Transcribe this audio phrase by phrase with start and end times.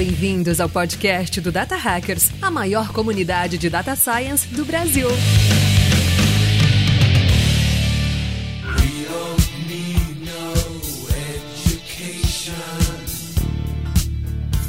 [0.00, 5.06] bem-vindos ao podcast do Data Hackers, a maior comunidade de data science do Brasil.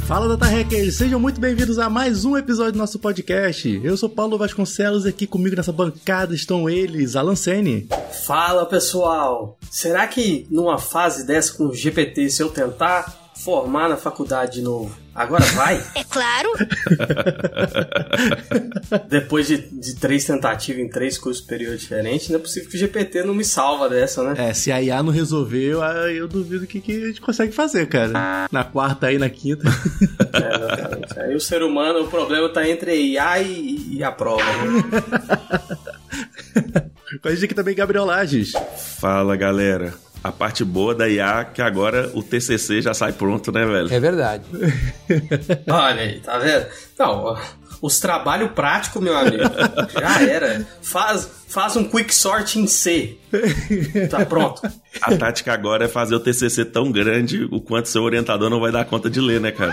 [0.06, 3.80] Fala Data Hackers, sejam muito bem-vindos a mais um episódio do nosso podcast.
[3.82, 7.88] Eu sou Paulo Vasconcelos e aqui comigo nessa bancada estão eles, Alan Sene.
[8.26, 13.96] Fala pessoal, será que numa fase dessa com o GPT, se eu tentar formar na
[13.96, 15.82] faculdade de novo, agora vai?
[15.94, 16.52] É claro!
[19.08, 22.78] Depois de, de três tentativas em três cursos superiores diferentes, não é possível que o
[22.80, 24.48] GPT não me salva dessa, né?
[24.50, 27.86] É, se a IA não resolveu, ah, eu duvido que, que a gente consegue fazer,
[27.88, 28.48] cara.
[28.50, 29.68] Na quarta aí, na quinta.
[30.32, 31.20] É, exatamente.
[31.20, 34.82] Aí o ser humano, o problema tá entre a IA e, e a prova, né?
[37.22, 38.52] Com a gente aqui também, Gabriel Lages.
[38.98, 39.92] Fala galera.
[40.22, 43.92] A parte boa da IA é que agora o TCC já sai pronto, né, velho?
[43.92, 44.44] É verdade.
[45.68, 46.66] Olha aí, tá vendo?
[46.96, 47.36] Não,
[47.80, 49.42] os trabalhos práticos, meu amigo,
[50.00, 50.64] já era.
[50.80, 53.18] Faz, faz um quick sort em C.
[54.08, 54.62] Tá pronto.
[55.00, 58.70] A tática agora é fazer o TCC tão grande o quanto seu orientador não vai
[58.70, 59.72] dar conta de ler, né, cara?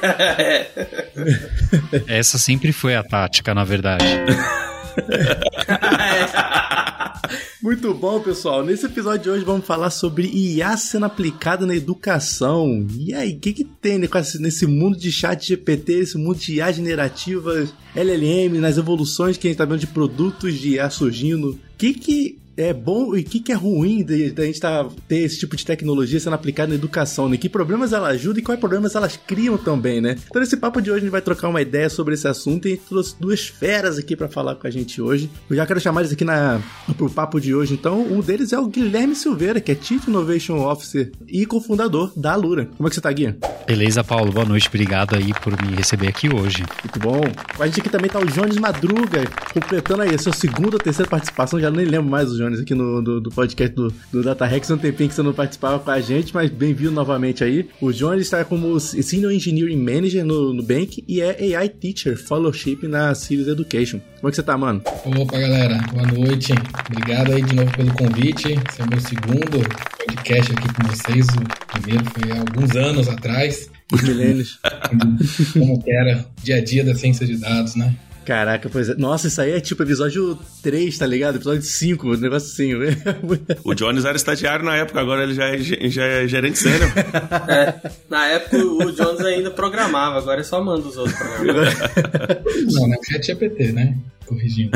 [2.08, 4.06] Essa sempre foi a tática, na verdade.
[7.62, 8.64] Muito bom, pessoal.
[8.64, 12.86] Nesse episódio de hoje vamos falar sobre IA sendo aplicada na educação.
[12.96, 14.08] E aí, o que, que tem né,
[14.40, 19.50] nesse mundo de chat GPT, esse mundo de IA generativa, LLM, nas evoluções que a
[19.50, 21.50] gente tá vendo de produtos de IA surgindo?
[21.50, 24.60] O que que é bom e o que, que é ruim de, de a gente
[24.60, 27.36] tá, ter esse tipo de tecnologia sendo aplicada na educação, né?
[27.36, 30.16] Que problemas ela ajuda e quais problemas elas criam também, né?
[30.28, 32.76] Então, nesse papo de hoje, a gente vai trocar uma ideia sobre esse assunto e
[32.76, 35.30] trouxe duas feras aqui pra falar com a gente hoje.
[35.48, 36.60] Eu já quero chamar eles aqui na,
[36.96, 38.00] pro papo de hoje, então.
[38.00, 42.68] Um deles é o Guilherme Silveira, que é Chief Innovation Officer e cofundador da Alura.
[42.76, 43.34] Como é que você tá, Gui?
[43.66, 44.32] Beleza, Paulo?
[44.32, 44.68] Boa noite.
[44.68, 46.64] Obrigado aí por me receber aqui hoje.
[46.82, 47.20] Muito bom.
[47.56, 50.78] Com a gente aqui também tá o Jones Madruga, completando aí a sua segunda ou
[50.78, 54.22] terceira participação, já nem lembro mais o Jones aqui no do, do podcast do, do
[54.22, 57.68] Data Rex, um tempinho que você não participava com a gente, mas bem-vindo novamente aí.
[57.80, 63.14] O Jones está como Senior Engineering Manager no, Bank e é AI Teacher Fellowship na
[63.14, 64.00] Sirius Education.
[64.16, 64.82] Como é que você tá, mano?
[64.86, 66.52] Opa, galera, boa noite.
[66.90, 68.48] Obrigado aí de novo pelo convite.
[68.48, 69.68] Esse é o meu segundo
[70.06, 71.26] podcast aqui com vocês.
[71.28, 74.58] O primeiro foi há alguns anos atrás, Os milênios.
[75.52, 77.94] como que era o dia a dia da ciência de dados, né?
[78.24, 78.94] Caraca, pois é.
[78.94, 81.36] Nossa, isso aí é tipo episódio 3, tá ligado?
[81.36, 82.70] Episódio 5, um negócio assim.
[83.64, 86.90] O Jones era estagiário na época, agora ele já é, já é gerente sênior.
[87.48, 91.66] É, na época o Jones ainda programava, agora é só manda os outros programar.
[92.72, 92.96] Não, né?
[93.04, 93.96] Chat GPT, né?
[94.26, 94.70] Corrigindo.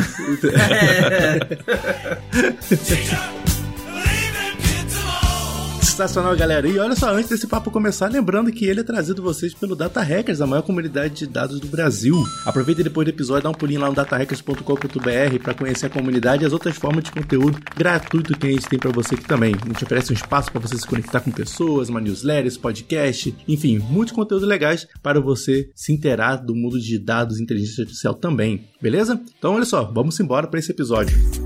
[5.94, 6.66] Sensacional, galera.
[6.66, 10.03] E olha só, antes desse papo começar, lembrando que ele é trazido vocês pelo Data
[10.03, 12.16] Hackers, a maior comunidade de dados do Brasil.
[12.44, 16.47] Aproveita depois do episódio, dá um pulinho lá no datahackers.com.br para conhecer a comunidade e
[16.47, 19.54] as outras formas de conteúdo gratuito que a gente tem para você aqui também.
[19.54, 23.78] A gente oferece um espaço para você se conectar com pessoas, uma newsletter, podcast, enfim,
[23.78, 28.65] muitos conteúdos legais para você se inteirar do mundo de dados e inteligência artificial também.
[28.83, 29.21] Beleza?
[29.38, 31.44] Então, olha só, vamos embora para esse episódio.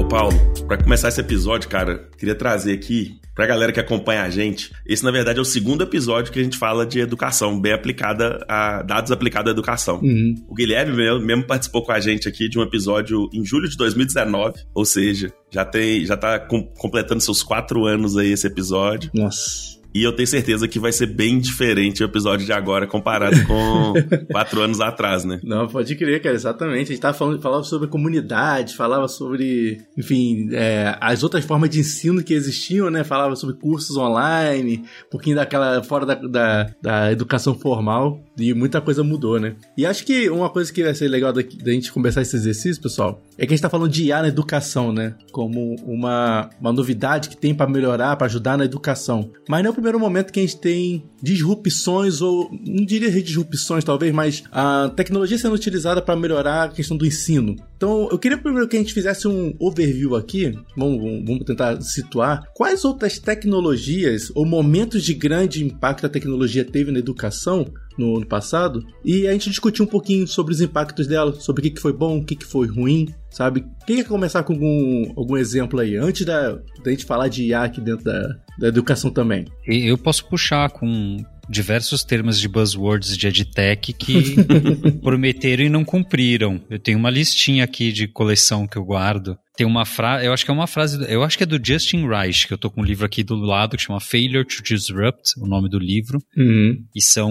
[0.00, 0.32] Ô Paulo,
[0.66, 4.72] pra começar esse episódio, cara, queria trazer aqui pra galera que acompanha a gente.
[4.86, 8.42] Esse, na verdade, é o segundo episódio que a gente fala de educação bem aplicada
[8.48, 10.00] a dados aplicados à educação.
[10.02, 10.34] Uhum.
[10.48, 13.76] O Guilherme mesmo- mesmo participou com a gente aqui de um episódio em julho de
[13.76, 19.10] 2019, ou seja, já tem, já tá com- completando seus quatro anos aí esse episódio.
[19.14, 19.79] Nossa.
[19.94, 23.94] E eu tenho certeza que vai ser bem diferente o episódio de agora comparado com
[24.30, 25.40] quatro anos atrás, né?
[25.42, 26.84] Não, pode crer, cara, exatamente.
[26.84, 31.80] A gente tava falando, falava sobre comunidade, falava sobre, enfim, é, as outras formas de
[31.80, 33.02] ensino que existiam, né?
[33.02, 38.80] Falava sobre cursos online, um pouquinho daquela, fora da, da, da educação formal, e muita
[38.80, 39.56] coisa mudou, né?
[39.76, 42.80] E acho que uma coisa que vai ser legal da, da gente começar esse exercício,
[42.80, 45.14] pessoal, é que a gente tá falando de IA na educação, né?
[45.32, 49.30] Como uma, uma novidade que tem pra melhorar, pra ajudar na educação.
[49.48, 53.82] Mas não é o primeiro momento que a gente tem disrupções, ou não diria disrupções
[53.82, 57.56] talvez, mas a tecnologia sendo utilizada para melhorar a questão do ensino.
[57.80, 62.44] Então, eu queria primeiro que a gente fizesse um overview aqui, vamos, vamos- tentar situar
[62.54, 67.66] quais outras tecnologias ou momentos de grande impacto a tecnologia teve na educação
[67.96, 71.72] no ano passado e a gente discutir um pouquinho sobre os impactos dela, sobre o
[71.72, 73.64] que, foi bom, o que, foi ruim, sabe?
[73.86, 77.62] Quem quer começar com algum, algum exemplo aí, antes da, da gente falar de IA
[77.62, 78.28] aqui dentro da,
[78.58, 79.46] da educação também?
[79.66, 81.16] Eu posso puxar com
[81.50, 84.36] diversos termos de buzzwords de edtech que
[85.02, 86.60] prometeram e não cumpriram.
[86.70, 89.36] Eu tenho uma listinha aqui de coleção que eu guardo.
[89.56, 92.06] Tem uma frase, eu acho que é uma frase, eu acho que é do Justin
[92.08, 95.34] Reich, que eu tô com um livro aqui do lado que chama Failure to Disrupt,
[95.38, 96.18] o nome do livro.
[96.36, 96.82] Uhum.
[96.94, 97.30] E são,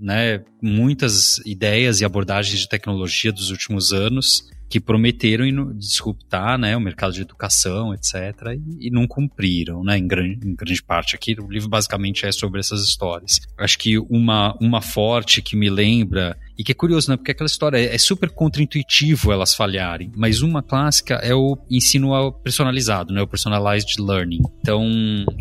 [0.00, 6.80] né, muitas ideias e abordagens de tecnologia dos últimos anos que prometeram disruptar né, o
[6.80, 11.14] mercado de educação, etc., e, e não cumpriram, né, em grande, em grande parte.
[11.14, 13.40] Aqui o livro basicamente é sobre essas histórias.
[13.56, 17.16] Acho que uma, uma forte que me lembra e que é curioso, né?
[17.16, 20.12] Porque aquela história é, é super contraintuitivo elas falharem.
[20.16, 23.22] Mas uma clássica é o ensino personalizado, né?
[23.22, 24.42] O personalized learning.
[24.60, 24.84] Então,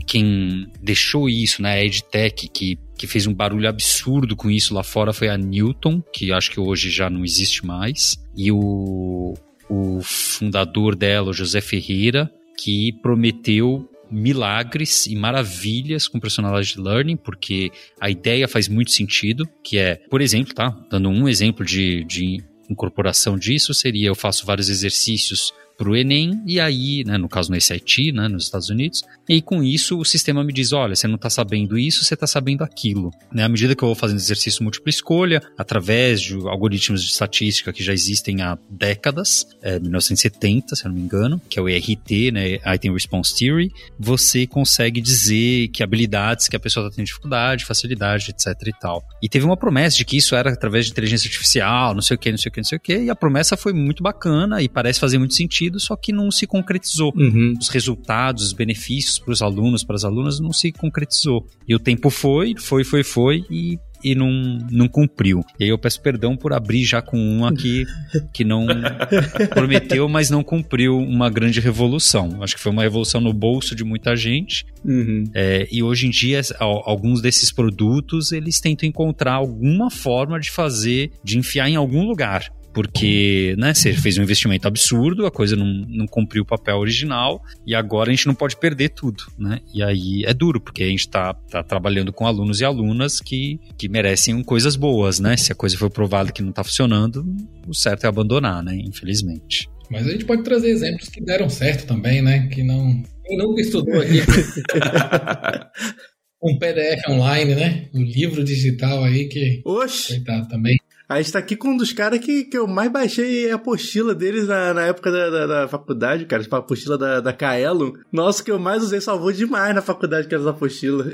[0.08, 1.74] quem deixou isso, né?
[1.74, 6.02] A EdTech, que que fez um barulho absurdo com isso lá fora foi a Newton,
[6.14, 9.34] que acho que hoje já não existe mais, e o,
[9.70, 17.72] o fundador dela, o José Ferreira, que prometeu milagres e maravilhas com personalized learning, porque
[18.00, 20.70] a ideia faz muito sentido, que é, por exemplo, tá?
[20.90, 26.42] Dando um exemplo de, de incorporação disso, seria eu faço vários exercícios para o Enem,
[26.46, 30.06] e aí, né, no caso no SAT, né, nos Estados Unidos, e com isso o
[30.06, 33.12] sistema me diz, olha, você não está sabendo isso, você está sabendo aquilo.
[33.34, 37.74] Né, à medida que eu vou fazendo exercício múltipla escolha, através de algoritmos de estatística
[37.74, 41.68] que já existem há décadas, é, 1970, se eu não me engano, que é o
[41.68, 43.70] ERT, né, Item Response Theory,
[44.00, 49.04] você consegue dizer que habilidades que a pessoa está tendo dificuldade, facilidade, etc e tal.
[49.22, 52.18] E teve uma promessa de que isso era através de inteligência artificial, não sei o
[52.18, 54.62] que, não sei o que, não sei o que, e a promessa foi muito bacana
[54.62, 57.14] e parece fazer muito sentido, só que não se concretizou.
[57.16, 57.54] Uhum.
[57.60, 61.46] Os resultados, os benefícios para os alunos, para as alunas, não se concretizou.
[61.68, 64.30] E o tempo foi, foi, foi, foi, e e não,
[64.70, 65.44] não cumpriu.
[65.58, 67.86] E aí eu peço perdão por abrir já com um aqui
[68.34, 68.68] que não
[69.50, 72.44] prometeu, mas não cumpriu uma grande revolução.
[72.44, 74.66] Acho que foi uma revolução no bolso de muita gente.
[74.84, 75.24] Uhum.
[75.34, 81.12] É, e hoje em dia, alguns desses produtos, eles tentam encontrar alguma forma de fazer,
[81.24, 85.66] de enfiar em algum lugar porque né, você fez um investimento absurdo, a coisa não,
[85.66, 89.60] não cumpriu o papel original e agora a gente não pode perder tudo, né?
[89.74, 93.60] E aí é duro, porque a gente está tá trabalhando com alunos e alunas que,
[93.78, 95.38] que merecem coisas boas, né?
[95.38, 97.26] Se a coisa for provada que não está funcionando,
[97.68, 98.76] o certo é abandonar, né?
[98.76, 99.70] Infelizmente.
[99.90, 102.48] Mas a gente pode trazer exemplos que deram certo também, né?
[102.48, 103.04] Que não.
[103.26, 104.22] Quem nunca estudou aqui.
[106.42, 107.90] um PDF online, né?
[107.94, 109.62] Um livro digital aí que.
[109.64, 110.16] Oxe!
[110.16, 110.78] Coitado também.
[111.08, 114.16] A gente tá aqui com um dos caras que, que eu mais baixei a apostila
[114.16, 116.42] deles na, na época da, da, da, faculdade, cara.
[116.42, 117.92] Tipo, a apostila da, da Kaelon.
[118.12, 121.08] Nossa, que eu mais usei salvou demais na faculdade que as apostilas.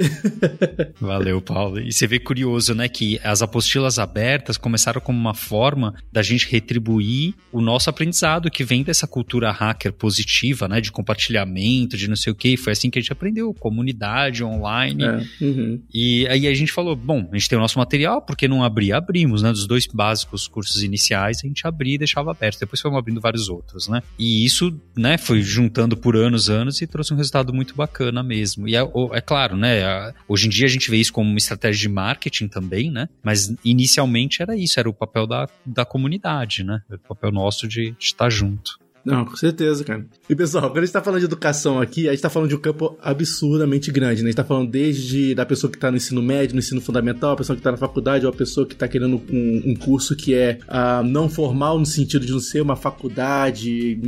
[1.01, 1.79] Valeu, Paulo.
[1.79, 6.47] E você vê curioso, né, que as apostilas abertas começaram como uma forma da gente
[6.49, 12.15] retribuir o nosso aprendizado, que vem dessa cultura hacker positiva, né, de compartilhamento, de não
[12.15, 12.55] sei o que.
[12.57, 15.03] Foi assim que a gente aprendeu, comunidade online.
[15.03, 15.81] É, uhum.
[15.91, 18.63] E aí a gente falou, bom, a gente tem o nosso material, por que não
[18.63, 18.93] abrir?
[18.93, 22.59] Abrimos, né, dos dois básicos, cursos iniciais, a gente abria e deixava aberto.
[22.59, 24.01] Depois fomos abrindo vários outros, né?
[24.17, 28.67] E isso, né, foi juntando por anos, anos e trouxe um resultado muito bacana mesmo.
[28.67, 28.81] E é,
[29.13, 32.47] é claro, né, hoje em dia a gente vê isso como uma estratégia de marketing
[32.47, 33.07] também, né?
[33.23, 36.81] Mas inicialmente era isso, era o papel da, da comunidade, né?
[36.89, 38.79] Era o papel nosso de, de estar junto.
[39.11, 40.05] Não, com certeza, cara.
[40.29, 42.55] E pessoal, quando a gente tá falando de educação aqui, a gente tá falando de
[42.55, 44.29] um campo absurdamente grande, né?
[44.29, 47.31] A gente tá falando desde da pessoa que tá no ensino médio, no ensino fundamental,
[47.31, 50.15] a pessoa que tá na faculdade, ou a pessoa que tá querendo um, um curso
[50.15, 53.99] que é uh, não formal no sentido de não ser uma faculdade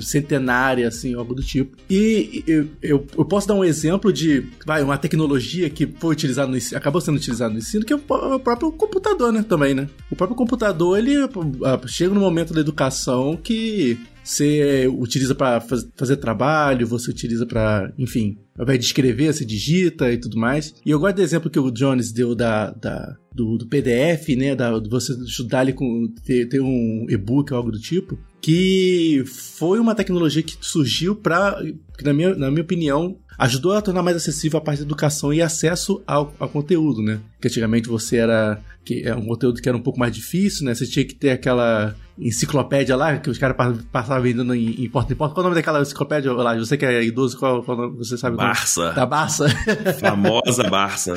[0.00, 1.76] centenária, assim, algo do tipo.
[1.88, 6.50] E eu, eu, eu, posso dar um exemplo de, vai, uma tecnologia que foi utilizada
[6.50, 9.44] no acabou sendo utilizada no ensino, que é o próprio computador, né?
[9.46, 9.88] Também, né?
[10.10, 11.30] O próprio computador, ele uh,
[11.86, 18.36] chega no momento da educação que você utiliza para fazer trabalho, você utiliza para, enfim,
[18.58, 20.74] ao invés de escrever, você digita e tudo mais.
[20.84, 24.56] E eu gosto do exemplo que o Jones deu da, da do, do, PDF, né,
[24.56, 29.78] da, você estudar ali com ter, ter um e-book ou algo do tipo, que foi
[29.78, 31.62] uma tecnologia que surgiu para,
[32.04, 35.42] na minha, na minha opinião, ajudou a tornar mais acessível a parte da educação e
[35.42, 37.20] acesso ao, ao conteúdo, né?
[37.40, 40.72] Que antigamente você era que é um conteúdo que era um pouco mais difícil, né?
[40.72, 43.56] Você tinha que ter aquela enciclopédia lá, que os caras
[43.92, 45.34] passavam vendendo em, em porta em porta.
[45.34, 46.56] Qual é o nome daquela enciclopédia lá?
[46.56, 48.36] Você que é idoso, qual, qual você sabe?
[48.36, 48.92] Barça.
[48.92, 49.48] Da Barça.
[50.00, 51.14] Famosa Barça.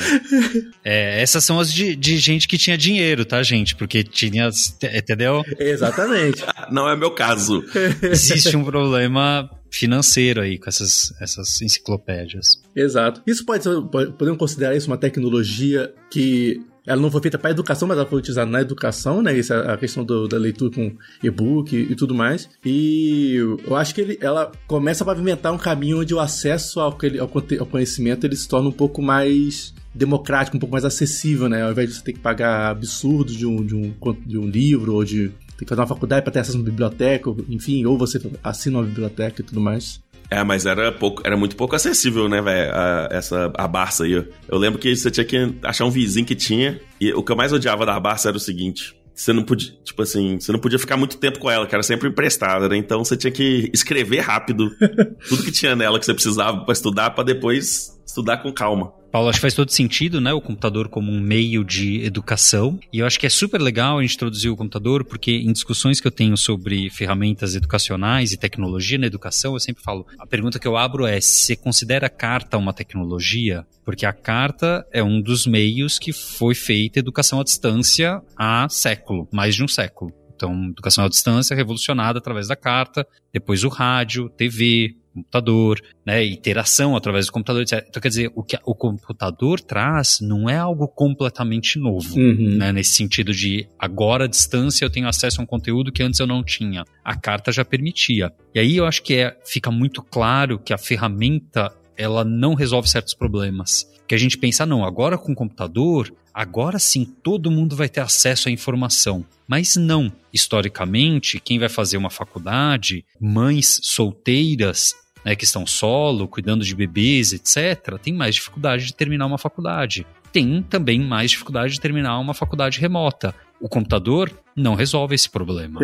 [0.84, 3.76] É, essas são as de, de gente que tinha dinheiro, tá, gente?
[3.76, 4.50] Porque tinha,
[4.94, 5.44] entendeu?
[5.60, 6.44] Exatamente.
[6.72, 7.64] Não é meu caso.
[8.02, 12.48] Existe um problema financeiro aí com essas, essas enciclopédias.
[12.76, 13.22] Exato.
[13.26, 17.88] Isso pode ser, podemos considerar isso uma tecnologia que ela não foi feita para educação,
[17.88, 19.38] mas ela foi utilizada na educação, né?
[19.38, 20.92] Essa é a questão do, da leitura com
[21.24, 22.50] e-book e, e, tudo mais.
[22.66, 26.98] E eu acho que ele, ela começa a pavimentar um caminho onde o acesso ao,
[27.20, 31.62] ao, ao conhecimento ele se torna um pouco mais democrático, um pouco mais acessível, né?
[31.62, 33.94] Ao invés de você ter que pagar absurdos de um, de um,
[34.26, 36.66] de um livro ou de ter que fazer uma faculdade para ter acesso a uma
[36.66, 40.02] biblioteca, enfim, ou você assina uma biblioteca e tudo mais.
[40.32, 42.72] É, mas era pouco, era muito pouco acessível, né, velho?
[43.10, 44.14] Essa a Barça aí.
[44.48, 46.80] Eu lembro que você tinha que achar um vizinho que tinha.
[47.02, 50.02] E o que eu mais odiava da Barça era o seguinte: você não podia, tipo
[50.04, 52.78] assim, você não podia ficar muito tempo com ela, que era sempre emprestada, né?
[52.78, 54.70] Então você tinha que escrever rápido
[55.28, 58.94] tudo que tinha nela que você precisava para estudar, para depois estudar com calma.
[59.12, 60.32] Paulo, acho que faz todo sentido, né?
[60.34, 62.80] O computador como um meio de educação.
[62.94, 66.00] E eu acho que é super legal a gente introduzir o computador, porque em discussões
[66.00, 70.60] que eu tenho sobre ferramentas educacionais e tecnologia na educação, eu sempre falo: a pergunta
[70.60, 73.66] que eu abro é: você considera a carta uma tecnologia?
[73.84, 79.28] Porque a carta é um dos meios que foi feita educação à distância há século,
[79.32, 80.14] mais de um século.
[80.40, 86.96] Então, educação à distância revolucionada através da carta, depois o rádio, TV, computador, né, interação
[86.96, 87.86] através do computador, etc.
[87.90, 92.56] Então, quer dizer, o que o computador traz não é algo completamente novo, uhum.
[92.58, 96.22] né, nesse sentido de agora à distância eu tenho acesso a um conteúdo que antes
[96.22, 96.86] eu não tinha.
[97.04, 98.32] A carta já permitia.
[98.56, 102.90] E aí eu acho que é, fica muito claro que a ferramenta ela não resolve
[102.90, 103.86] certos problemas.
[104.08, 108.02] Que a gente pensa, não, agora com o computador, agora sim todo mundo vai ter
[108.02, 109.26] acesso à informação.
[109.48, 110.12] Mas não.
[110.34, 114.94] Historicamente, quem vai fazer uma faculdade, mães solteiras,
[115.26, 120.06] né, que estão solo, cuidando de bebês, etc., tem mais dificuldade de terminar uma faculdade.
[120.32, 123.34] Tem também mais dificuldade de terminar uma faculdade remota.
[123.60, 125.80] O computador não resolve esse problema.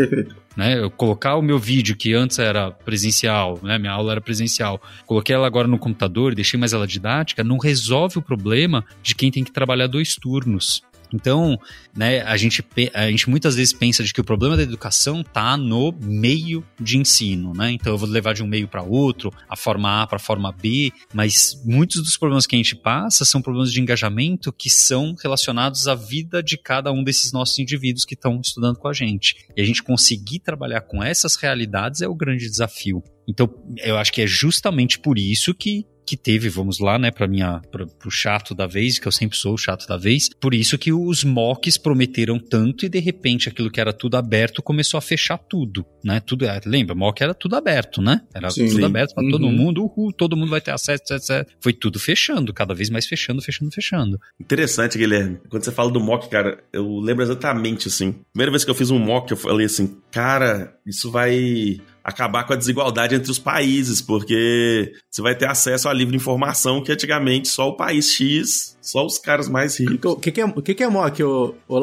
[0.55, 0.79] né?
[0.79, 3.77] Eu colocar o meu vídeo, que antes era presencial, né?
[3.77, 8.17] minha aula era presencial, coloquei ela agora no computador deixei mais ela didática, não resolve
[8.17, 10.81] o problema de quem tem que trabalhar dois turnos.
[11.13, 11.57] Então,
[11.95, 15.55] né, a gente, a gente muitas vezes pensa de que o problema da educação está
[15.57, 17.71] no meio de ensino, né?
[17.71, 20.51] Então eu vou levar de um meio para outro, a forma A para a forma
[20.51, 25.15] B, mas muitos dos problemas que a gente passa são problemas de engajamento que são
[25.21, 29.35] relacionados à vida de cada um desses nossos indivíduos que estão estudando com a gente.
[29.55, 33.03] E a gente conseguir trabalhar com essas realidades é o grande desafio.
[33.27, 37.27] Então, eu acho que é justamente por isso que que teve, vamos lá, né, para
[37.27, 40.29] minha pra, pro chato da vez, que eu sempre sou o chato da vez.
[40.39, 44.61] Por isso que os mocks prometeram tanto e de repente aquilo que era tudo aberto
[44.61, 46.19] começou a fechar tudo, né?
[46.19, 48.21] Tudo, é, lembra, mock era tudo aberto, né?
[48.33, 48.83] Era sim, tudo sim.
[48.83, 49.31] aberto para uhum.
[49.31, 53.05] todo mundo, uhul, todo mundo vai ter acesso, etc, Foi tudo fechando, cada vez mais
[53.05, 54.19] fechando, fechando, fechando.
[54.39, 55.39] Interessante, Guilherme.
[55.49, 58.15] Quando você fala do mock, cara, eu lembro exatamente assim.
[58.31, 62.53] Primeira vez que eu fiz um mock, eu falei assim, cara, isso vai acabar com
[62.53, 67.47] a desigualdade entre os países, porque você vai ter acesso a livre informação que antigamente
[67.47, 70.13] só o país X, só os caras mais ricos.
[70.13, 71.81] O que, que, é, o que, que é MOC, ô, ô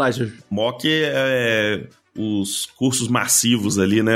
[0.49, 4.15] MOC é os cursos massivos ali, né?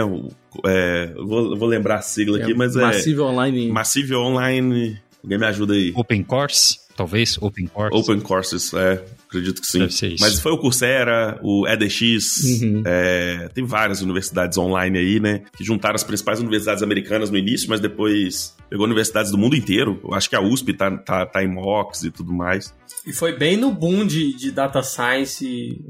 [0.65, 2.97] É, vou, vou lembrar a sigla é aqui, mas Massive é...
[2.97, 3.73] Massive Online.
[3.73, 5.01] Massive Online...
[5.25, 5.93] Alguém me ajuda aí.
[5.97, 6.79] Open Course?
[6.97, 7.37] Talvez?
[7.41, 7.99] Open Course?
[7.99, 9.05] Open Courses, é.
[9.29, 9.81] Acredito que sim.
[9.81, 10.25] Deve ser isso.
[10.25, 12.83] Mas foi o Coursera, o EDX, uhum.
[12.87, 15.43] é, tem várias universidades online aí, né?
[15.57, 20.01] Que juntaram as principais universidades americanas no início, mas depois pegou universidades do mundo inteiro.
[20.05, 22.73] Eu acho que a USP tá, tá, tá em mocks e tudo mais.
[23.07, 25.81] E foi bem no boom de, de data science e,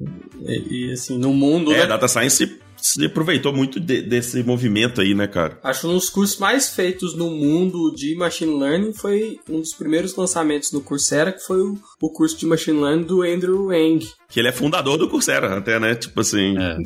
[0.70, 1.72] e, assim, no mundo.
[1.72, 1.86] É, né?
[1.86, 5.58] data science se aproveitou muito de, desse movimento aí, né, cara?
[5.62, 9.74] Acho que um dos cursos mais feitos no mundo de Machine Learning foi um dos
[9.74, 14.06] primeiros lançamentos no Coursera, que foi o, o curso de Machine Learning do Andrew Ng.
[14.28, 15.94] Que ele é fundador do Coursera, até, né?
[15.94, 16.56] Tipo assim.
[16.58, 16.76] É.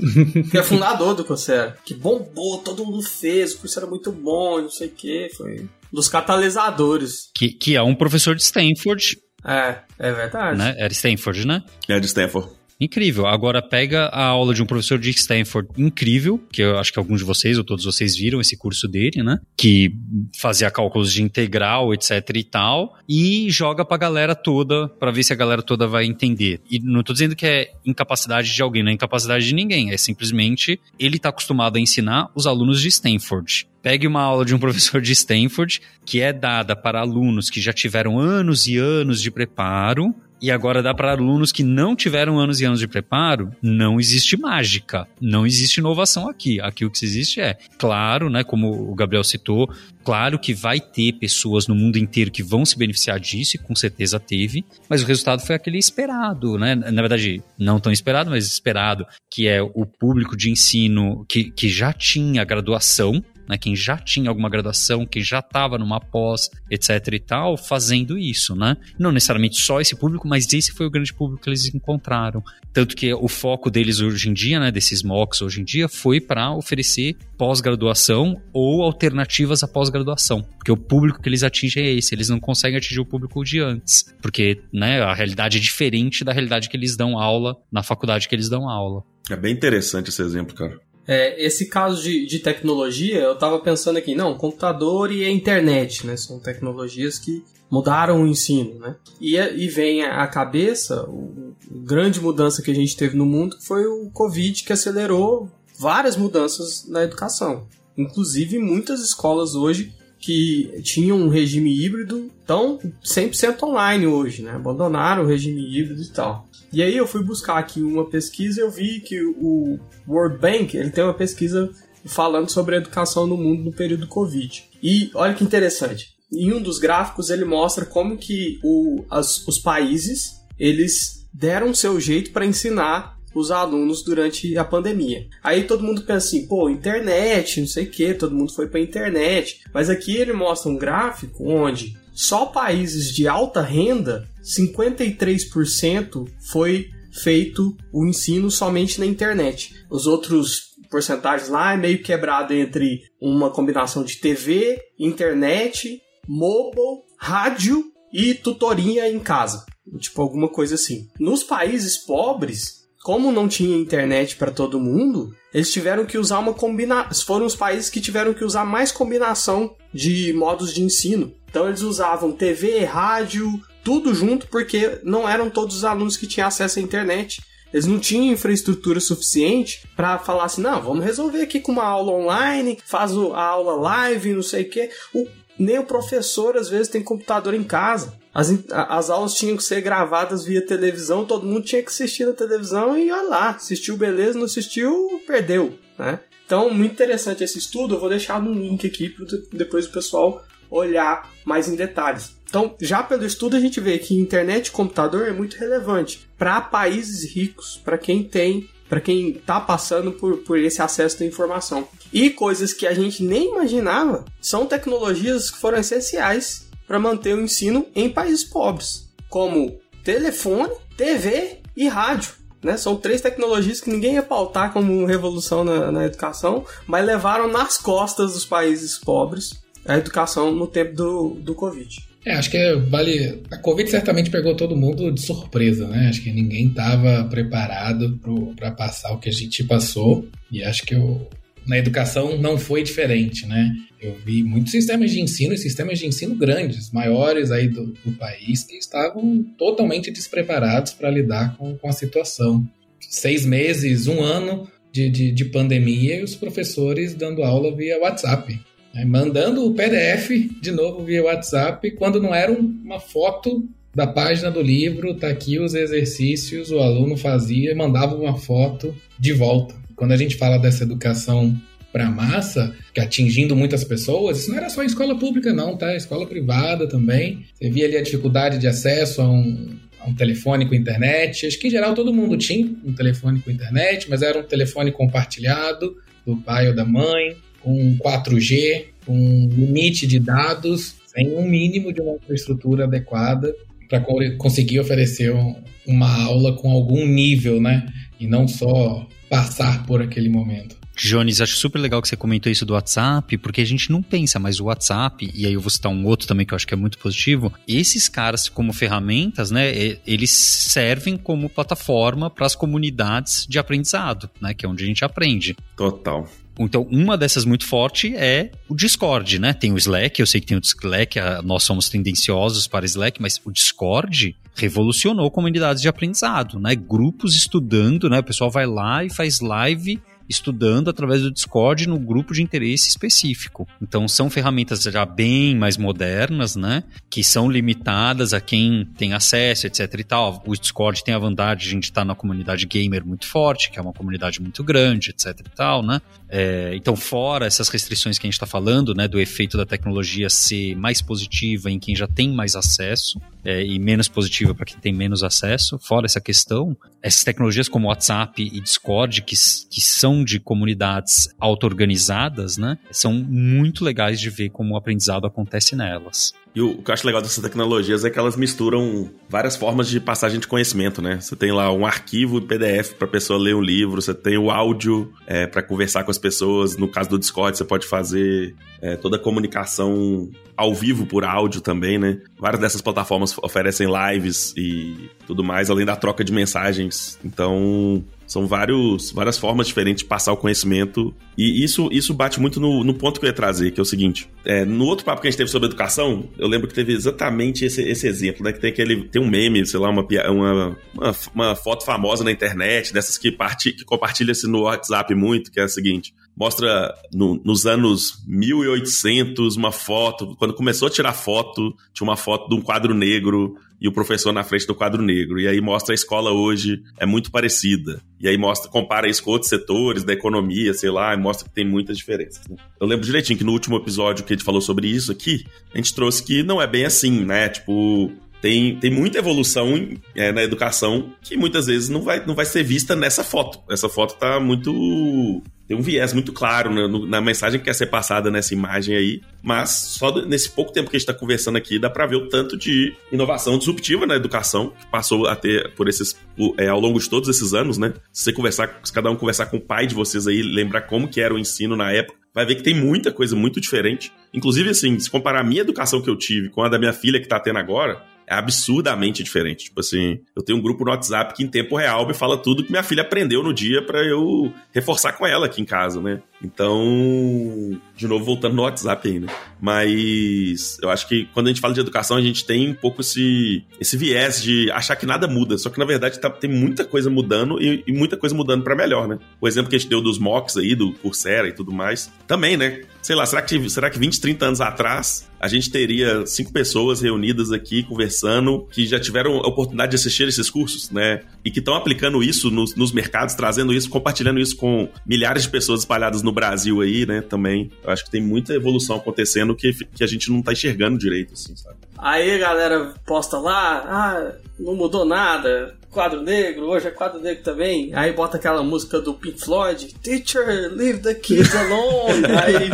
[0.50, 1.76] que é fundador do Coursera.
[1.84, 5.30] Que bombou, todo mundo fez, o curso era muito bom, não sei o quê.
[5.36, 7.30] Foi dos catalisadores.
[7.34, 9.18] Que, que é um professor de Stanford.
[9.44, 10.58] É, é verdade.
[10.58, 10.74] Né?
[10.78, 11.62] Era Stanford, né?
[11.88, 12.59] É de Stanford.
[12.80, 13.26] Incrível.
[13.26, 17.20] Agora pega a aula de um professor de Stanford incrível, que eu acho que alguns
[17.20, 19.38] de vocês ou todos vocês viram esse curso dele, né?
[19.54, 19.94] Que
[20.40, 25.32] fazia cálculos de integral, etc e tal, e joga pra galera toda para ver se
[25.32, 26.60] a galera toda vai entender.
[26.70, 29.96] E não tô dizendo que é incapacidade de alguém, não é incapacidade de ninguém, é
[29.98, 33.68] simplesmente ele tá acostumado a ensinar os alunos de Stanford.
[33.82, 37.72] Pegue uma aula de um professor de Stanford, que é dada para alunos que já
[37.72, 42.60] tiveram anos e anos de preparo, e agora dá para alunos que não tiveram anos
[42.60, 46.60] e anos de preparo, não existe mágica, não existe inovação aqui.
[46.60, 49.70] Aqui o que existe é, claro, né, como o Gabriel citou,
[50.04, 53.74] claro que vai ter pessoas no mundo inteiro que vão se beneficiar disso, e com
[53.74, 56.74] certeza teve, mas o resultado foi aquele esperado, né?
[56.74, 61.68] Na verdade, não tão esperado, mas esperado, que é o público de ensino que, que
[61.68, 67.08] já tinha graduação, né, quem já tinha alguma graduação, quem já estava numa pós, etc
[67.12, 68.76] e tal, fazendo isso, né?
[68.96, 72.44] Não necessariamente só esse público, mas esse foi o grande público que eles encontraram.
[72.72, 76.20] Tanto que o foco deles hoje em dia, né, desses MOOCs hoje em dia, foi
[76.20, 80.42] para oferecer pós-graduação ou alternativas à pós-graduação.
[80.42, 83.58] Porque o público que eles atingem é esse, eles não conseguem atingir o público de
[83.58, 84.14] antes.
[84.22, 88.34] Porque né, a realidade é diferente da realidade que eles dão aula na faculdade que
[88.34, 89.02] eles dão aula.
[89.28, 90.78] É bem interessante esse exemplo, cara.
[91.12, 96.06] É, esse caso de, de tecnologia, eu estava pensando aqui, não, computador e a internet,
[96.06, 96.16] né?
[96.16, 98.94] São tecnologias que mudaram o ensino, né?
[99.20, 103.56] E, e vem à cabeça o, a grande mudança que a gente teve no mundo,
[103.60, 107.66] foi o Covid, que acelerou várias mudanças na educação.
[107.98, 114.52] Inclusive, muitas escolas hoje que tinham um regime híbrido estão 100% online hoje, né?
[114.52, 116.46] Abandonaram o regime híbrido e tal.
[116.72, 120.76] E aí eu fui buscar aqui uma pesquisa e eu vi que o World Bank,
[120.76, 121.70] ele tem uma pesquisa
[122.04, 124.64] falando sobre a educação no mundo no período Covid.
[124.82, 126.14] E olha que interessante.
[126.32, 131.98] Em um dos gráficos ele mostra como que o, as, os países eles deram seu
[131.98, 135.26] jeito para ensinar os alunos durante a pandemia.
[135.42, 138.80] Aí todo mundo pensa assim, pô, internet, não sei o que, todo mundo foi para
[138.80, 139.60] internet.
[139.72, 147.76] Mas aqui ele mostra um gráfico onde só países de alta renda, 53% foi feito
[147.92, 149.74] o ensino somente na internet.
[149.90, 157.84] Os outros porcentagens lá é meio quebrado entre uma combinação de TV, internet, mobile, rádio
[158.12, 159.64] e tutoria em casa.
[159.98, 161.08] Tipo alguma coisa assim.
[161.18, 166.52] Nos países pobres, como não tinha internet para todo mundo, eles tiveram que usar uma
[166.52, 167.26] combinação.
[167.26, 171.32] Foram os países que tiveram que usar mais combinação de modos de ensino.
[171.48, 176.46] Então eles usavam TV, rádio, tudo junto, porque não eram todos os alunos que tinham
[176.46, 177.42] acesso à internet.
[177.72, 182.12] Eles não tinham infraestrutura suficiente para falar assim, não, vamos resolver aqui com uma aula
[182.12, 184.90] online, faz a aula live, não sei o quê.
[185.14, 185.26] O,
[185.58, 188.19] nem o professor às vezes tem computador em casa.
[188.32, 192.32] As, as aulas tinham que ser gravadas via televisão, todo mundo tinha que assistir na
[192.32, 196.20] televisão e olha lá, assistiu beleza, não assistiu, perdeu, né?
[196.46, 200.44] Então, muito interessante esse estudo, eu vou deixar no link aqui para depois o pessoal
[200.70, 202.34] olhar mais em detalhes.
[202.48, 206.60] Então, já pelo estudo a gente vê que internet e computador é muito relevante para
[206.60, 211.86] países ricos, para quem tem, para quem está passando por, por esse acesso à informação.
[212.12, 217.40] E coisas que a gente nem imaginava são tecnologias que foram essenciais para manter o
[217.40, 222.32] ensino em países pobres, como telefone, TV e rádio.
[222.60, 222.76] Né?
[222.76, 227.78] São três tecnologias que ninguém ia pautar como revolução na, na educação, mas levaram nas
[227.78, 231.96] costas dos países pobres a educação no tempo do, do Covid.
[232.26, 233.40] É, acho que vale.
[233.52, 236.08] A Covid certamente pegou todo mundo de surpresa, né?
[236.08, 238.18] Acho que ninguém estava preparado
[238.56, 240.26] para passar o que a gente passou.
[240.50, 241.24] E acho que o,
[241.70, 243.72] na educação não foi diferente, né?
[244.02, 248.10] Eu vi muitos sistemas de ensino e sistemas de ensino grandes, maiores aí do, do
[248.18, 252.68] país, que estavam totalmente despreparados para lidar com, com a situação.
[252.98, 258.60] Seis meses, um ano de, de, de pandemia e os professores dando aula via WhatsApp.
[258.92, 259.04] Né?
[259.04, 260.30] Mandando o PDF
[260.60, 265.60] de novo via WhatsApp, quando não era uma foto da página do livro, tá aqui
[265.60, 269.79] os exercícios, o aluno fazia, mandava uma foto de volta.
[270.00, 271.54] Quando a gente fala dessa educação
[271.92, 275.94] para massa, que atingindo muitas pessoas, isso não era só em escola pública, não, tá?
[275.94, 277.44] Escola privada também.
[277.52, 281.46] Você via ali a dificuldade de acesso a um, a um telefone com internet.
[281.46, 284.90] Acho que em geral todo mundo tinha um telefone com internet, mas era um telefone
[284.90, 291.92] compartilhado do pai ou da mãe, com 4G, com limite de dados, sem um mínimo
[291.92, 293.54] de uma infraestrutura adequada
[293.86, 294.02] para
[294.38, 297.86] conseguir oferecer um, uma aula com algum nível, né?
[298.18, 300.76] E não só passar por aquele momento.
[300.96, 304.38] Jones, acho super legal que você comentou isso do WhatsApp, porque a gente não pensa,
[304.38, 306.74] mas o WhatsApp, e aí eu vou citar um outro também que eu acho que
[306.74, 309.72] é muito positivo, esses caras como ferramentas, né,
[310.06, 315.02] eles servem como plataforma para as comunidades de aprendizado, né, que é onde a gente
[315.02, 315.56] aprende.
[315.74, 316.28] Total.
[316.64, 319.52] Então, uma dessas muito forte é o Discord, né?
[319.52, 323.40] Tem o Slack, eu sei que tem o Slack, nós somos tendenciosos para Slack, mas
[323.44, 326.74] o Discord revolucionou comunidades de aprendizado, né?
[326.74, 328.18] Grupos estudando, né?
[328.18, 332.88] O pessoal vai lá e faz live estudando através do Discord no grupo de interesse
[332.88, 333.68] específico.
[333.82, 336.84] Então são ferramentas já bem mais modernas, né?
[337.10, 340.42] Que são limitadas a quem tem acesso, etc e tal.
[340.46, 343.78] O Discord tem a vantagem de a gente estar na comunidade gamer muito forte, que
[343.78, 346.00] é uma comunidade muito grande, etc e tal, né?
[346.28, 349.08] É, então fora essas restrições que a gente está falando, né?
[349.08, 353.78] Do efeito da tecnologia ser mais positiva em quem já tem mais acesso, é, e
[353.78, 355.78] menos positiva para quem tem menos acesso.
[355.78, 362.56] Fora essa questão, essas tecnologias como WhatsApp e Discord, que, que são de comunidades auto-organizadas,
[362.56, 366.32] né, são muito legais de ver como o aprendizado acontece nelas.
[366.54, 370.00] E o, que eu acho legal dessas tecnologias é que elas misturam várias formas de
[370.00, 371.20] passagem de conhecimento, né?
[371.20, 374.50] Você tem lá um arquivo PDF para a pessoa ler um livro, você tem o
[374.50, 376.76] áudio é, para conversar com as pessoas.
[376.76, 381.60] No caso do Discord, você pode fazer é, toda a comunicação ao vivo por áudio
[381.60, 382.20] também, né?
[382.38, 387.18] Várias dessas plataformas oferecem lives e tudo mais, além da troca de mensagens.
[387.24, 391.12] Então, são vários, várias formas diferentes de passar o conhecimento.
[391.36, 393.84] E isso, isso bate muito no, no ponto que eu ia trazer, que é o
[393.84, 396.92] seguinte: é, no outro papo que a gente teve sobre educação, eu lembro que teve
[396.92, 398.52] exatamente esse, esse exemplo, né?
[398.52, 399.08] Que tem aquele.
[399.08, 403.32] Tem um meme, sei lá, uma, uma, uma, uma foto famosa na internet, dessas que,
[403.32, 409.56] parti, que compartilha-se no WhatsApp muito, que é a seguinte: mostra no, nos anos 1800
[409.56, 410.36] uma foto.
[410.36, 414.32] Quando começou a tirar foto, tinha uma foto de um quadro negro e o professor
[414.32, 415.40] na frente do quadro negro.
[415.40, 418.02] E aí mostra a escola hoje é muito parecida.
[418.20, 421.54] E aí mostra, compara isso com outros setores da economia, sei lá, e mostra que
[421.54, 422.46] tem muitas diferenças.
[422.48, 422.56] Né?
[422.78, 425.78] Eu lembro direitinho que no último episódio que a gente falou sobre isso aqui, a
[425.78, 427.48] gente trouxe que não é bem assim, né?
[427.48, 428.12] Tipo,
[428.42, 432.62] tem, tem muita evolução é, na educação que muitas vezes não vai, não vai ser
[432.62, 433.60] vista nessa foto.
[433.70, 437.86] Essa foto tá muito tem um viés muito claro né, na mensagem que quer ser
[437.86, 441.78] passada nessa imagem aí, mas só nesse pouco tempo que a gente está conversando aqui
[441.78, 445.88] dá para ver o tanto de inovação disruptiva na educação que passou a ter por
[445.88, 446.18] esses
[446.58, 447.94] é, ao longo de todos esses anos, né?
[448.12, 451.06] Se você conversar, se cada um conversar com o pai de vocês aí, lembrar como
[451.06, 454.12] que era o ensino na época, vai ver que tem muita coisa muito diferente.
[454.34, 457.20] Inclusive, assim, se comparar a minha educação que eu tive com a da minha filha
[457.20, 459.64] que tá tendo agora, é absurdamente diferente.
[459.64, 462.62] Tipo assim, eu tenho um grupo no WhatsApp que em tempo real me fala tudo
[462.62, 466.22] que minha filha aprendeu no dia para eu reforçar com ela aqui em casa, né?
[466.42, 469.26] Então, de novo, voltando no WhatsApp ainda.
[469.26, 469.32] Né?
[469.60, 473.00] Mas eu acho que quando a gente fala de educação, a gente tem um pouco
[473.00, 475.58] esse, esse viés de achar que nada muda.
[475.58, 478.76] Só que na verdade tá, tem muita coisa mudando e, e muita coisa mudando para
[478.76, 479.18] melhor, né?
[479.40, 482.56] O exemplo que a gente deu dos mocks aí, do Coursera e tudo mais, também,
[482.56, 482.82] né?
[483.10, 487.00] Sei lá, será que, será que 20, 30 anos atrás a gente teria cinco pessoas
[487.00, 491.22] reunidas aqui conversando que já tiveram a oportunidade de assistir esses cursos, né?
[491.44, 495.48] E que estão aplicando isso nos, nos mercados, trazendo isso, compartilhando isso com milhares de
[495.48, 497.68] pessoas espalhadas no Brasil aí, né, também.
[497.82, 501.32] Eu acho que tem muita evolução acontecendo que, que a gente não tá enxergando direito,
[501.32, 501.78] assim, sabe?
[501.98, 507.90] Aí galera posta lá, ah, não mudou nada, quadro negro, hoje é quadro negro também.
[507.94, 512.24] Aí bota aquela música do Pink Floyd, Teacher, leave the kids alone.
[512.42, 512.70] Aí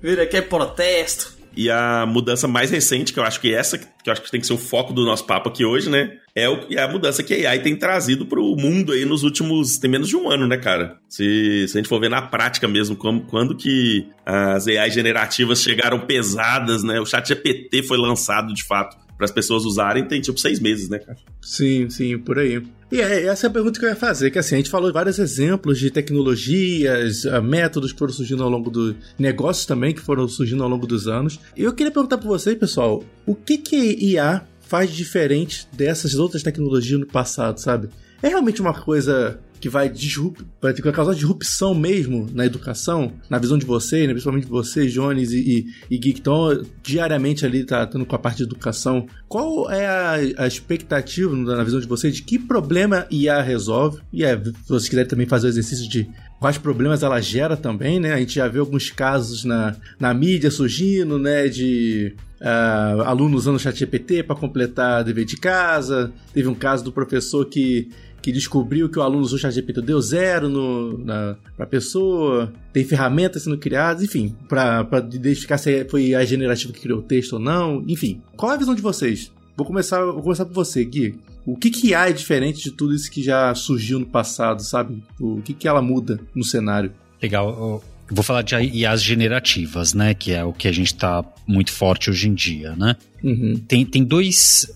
[0.00, 1.42] vira aquele protesto.
[1.54, 4.40] E a mudança mais recente, que eu acho que essa, que eu acho que tem
[4.40, 6.16] que ser o foco do nosso papo aqui hoje, né?
[6.34, 9.76] É, o, é a mudança que a AI tem trazido pro mundo aí nos últimos.
[9.76, 10.96] tem menos de um ano, né, cara?
[11.08, 15.62] Se, se a gente for ver na prática mesmo, como, quando que as AI generativas
[15.62, 16.98] chegaram pesadas, né?
[16.98, 20.88] O chat GPT foi lançado de fato para as pessoas usarem, tem tipo seis meses,
[20.88, 21.16] né, cara?
[21.40, 22.60] Sim, sim, por aí.
[22.90, 24.92] E é, essa é a pergunta que eu ia fazer, que assim, a gente falou
[24.92, 28.96] vários exemplos de tecnologias, ah, métodos que foram surgindo ao longo do...
[29.16, 31.38] negócios também que foram surgindo ao longo dos anos.
[31.56, 36.42] E eu queria perguntar para vocês, pessoal, o que que IA faz diferente dessas outras
[36.42, 37.90] tecnologias no passado, sabe?
[38.20, 40.38] É realmente uma coisa que vai, disrup...
[40.60, 44.12] vai causar disrupção mesmo na educação, na visão de vocês, né?
[44.12, 48.42] principalmente você, Jones e, e, e Geek, então, diariamente ali tratando com a parte de
[48.42, 49.06] educação.
[49.28, 54.00] Qual é a, a expectativa, na visão de vocês, de que problema IA resolve?
[54.12, 58.00] E é, se vocês quiserem também fazer o exercício de quais problemas ela gera também,
[58.00, 58.14] né?
[58.14, 61.46] A gente já vê alguns casos na, na mídia surgindo, né?
[61.46, 66.12] De uh, alunos usando o ChatGPT para completar dever de casa.
[66.34, 67.88] Teve um caso do professor que
[68.22, 72.84] que descobriu que o aluno usou o ChatGPT deu zero no, na, pra pessoa, tem
[72.84, 77.38] ferramentas sendo criadas, enfim, para identificar se foi a generativa que criou o texto ou
[77.40, 78.22] não, enfim.
[78.36, 79.32] Qual é a visão de vocês?
[79.56, 81.18] Vou começar, vou começar por você, Gui.
[81.44, 85.02] O que, que há é diferente de tudo isso que já surgiu no passado, sabe?
[85.20, 86.92] O que, que ela muda no cenário?
[87.20, 87.82] Legal.
[88.14, 90.12] Vou falar de IAs generativas, né?
[90.12, 92.94] Que é o que a gente está muito forte hoje em dia, né?
[93.24, 93.54] Uhum.
[93.66, 94.70] Tem, tem dois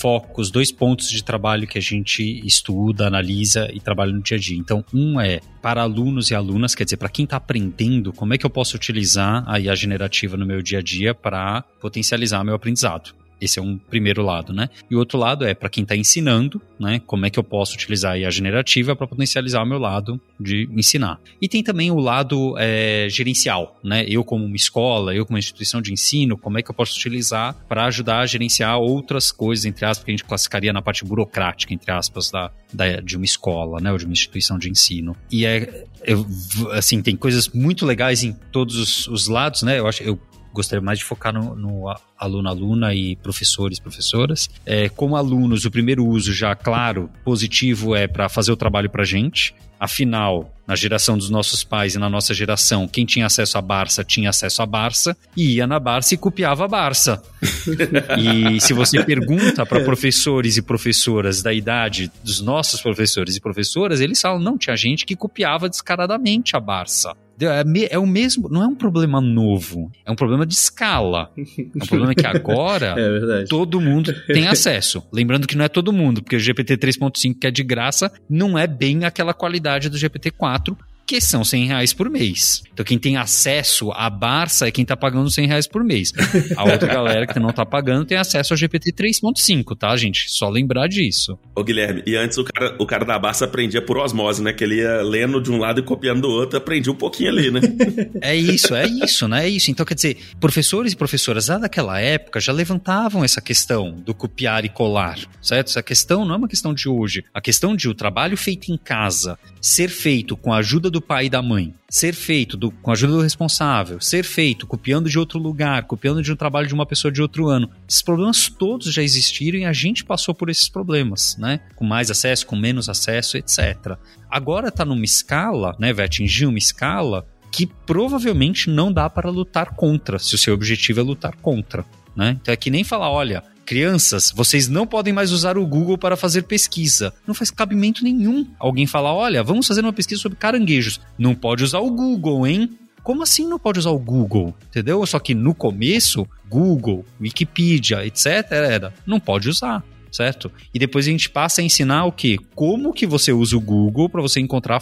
[0.00, 4.40] focos, dois pontos de trabalho que a gente estuda, analisa e trabalha no dia a
[4.40, 4.58] dia.
[4.58, 8.38] Então, um é para alunos e alunas, quer dizer, para quem está aprendendo, como é
[8.38, 12.54] que eu posso utilizar a IA generativa no meu dia a dia para potencializar meu
[12.54, 13.14] aprendizado.
[13.40, 14.68] Esse é um primeiro lado, né?
[14.90, 17.00] E o outro lado é para quem está ensinando, né?
[17.06, 21.20] Como é que eu posso utilizar a generativa para potencializar o meu lado de ensinar.
[21.40, 24.04] E tem também o lado é, gerencial, né?
[24.08, 26.96] Eu como uma escola, eu como uma instituição de ensino, como é que eu posso
[26.96, 31.04] utilizar para ajudar a gerenciar outras coisas, entre aspas, que a gente classificaria na parte
[31.04, 33.92] burocrática, entre aspas, da, da de uma escola, né?
[33.92, 35.16] Ou de uma instituição de ensino.
[35.30, 36.26] E é, eu,
[36.72, 39.78] assim, tem coisas muito legais em todos os, os lados, né?
[39.78, 40.18] Eu acho, eu
[40.52, 44.48] gostaria mais de focar no, no aluno-aluna e professores, professoras.
[44.66, 49.04] É, como alunos, o primeiro uso já, claro, positivo é para fazer o trabalho para
[49.04, 49.54] gente.
[49.80, 54.04] Afinal, na geração dos nossos pais e na nossa geração, quem tinha acesso à Barça
[54.04, 57.22] tinha acesso à Barça e ia na Barça e copiava a Barça.
[58.20, 64.02] e se você pergunta para professores e professoras da idade dos nossos professores e professoras,
[64.02, 67.16] eles falam: não, tinha gente que copiava descaradamente a Barça.
[67.40, 71.30] É, é o mesmo, não é um problema novo, é um problema de escala.
[71.36, 72.94] É um problema que agora
[73.42, 75.02] é todo mundo tem acesso.
[75.12, 78.58] Lembrando que não é todo mundo, porque o GPT 3.5 que é de graça não
[78.58, 80.76] é bem aquela qualidade do GPT 4
[81.10, 82.62] que são 100 reais por mês.
[82.72, 86.12] Então quem tem acesso à Barça é quem tá pagando 100 reais por mês.
[86.56, 90.30] A outra galera que não tá pagando tem acesso ao GPT 3.5, tá, gente?
[90.30, 91.36] Só lembrar disso.
[91.52, 94.52] Ô Guilherme, e antes o cara, o cara da Barça aprendia por osmose, né?
[94.52, 97.50] Que ele ia lendo de um lado e copiando do outro, aprendia um pouquinho ali,
[97.50, 97.60] né?
[98.22, 99.46] é isso, é isso, né?
[99.46, 99.68] É isso.
[99.68, 104.64] Então quer dizer, professores e professoras lá daquela época já levantavam essa questão do copiar
[104.64, 105.70] e colar, certo?
[105.70, 107.24] Essa questão não é uma questão de hoje.
[107.34, 111.02] A questão de o trabalho feito em casa ser feito com a ajuda do do
[111.02, 115.08] pai e da mãe, ser feito do, com a ajuda do responsável, ser feito copiando
[115.08, 118.48] de outro lugar, copiando de um trabalho de uma pessoa de outro ano, esses problemas
[118.48, 121.60] todos já existiram e a gente passou por esses problemas, né?
[121.74, 123.96] Com mais acesso, com menos acesso, etc.
[124.30, 125.92] Agora está numa escala, né?
[125.92, 131.00] Vai atingir uma escala que provavelmente não dá para lutar contra, se o seu objetivo
[131.00, 131.84] é lutar contra.
[132.14, 132.38] Né?
[132.40, 136.16] Então é que nem falar, olha, crianças, vocês não podem mais usar o Google para
[136.16, 137.14] fazer pesquisa.
[137.24, 138.44] Não faz cabimento nenhum.
[138.58, 141.00] Alguém falar, olha, vamos fazer uma pesquisa sobre caranguejos.
[141.16, 142.76] Não pode usar o Google, hein?
[143.04, 144.52] Como assim não pode usar o Google?
[144.66, 145.06] Entendeu?
[145.06, 148.92] Só que no começo, Google, Wikipedia, etc.
[149.06, 150.50] não pode usar certo?
[150.72, 152.38] E depois a gente passa a ensinar o que?
[152.54, 154.80] Como que você usa o Google para você encontrar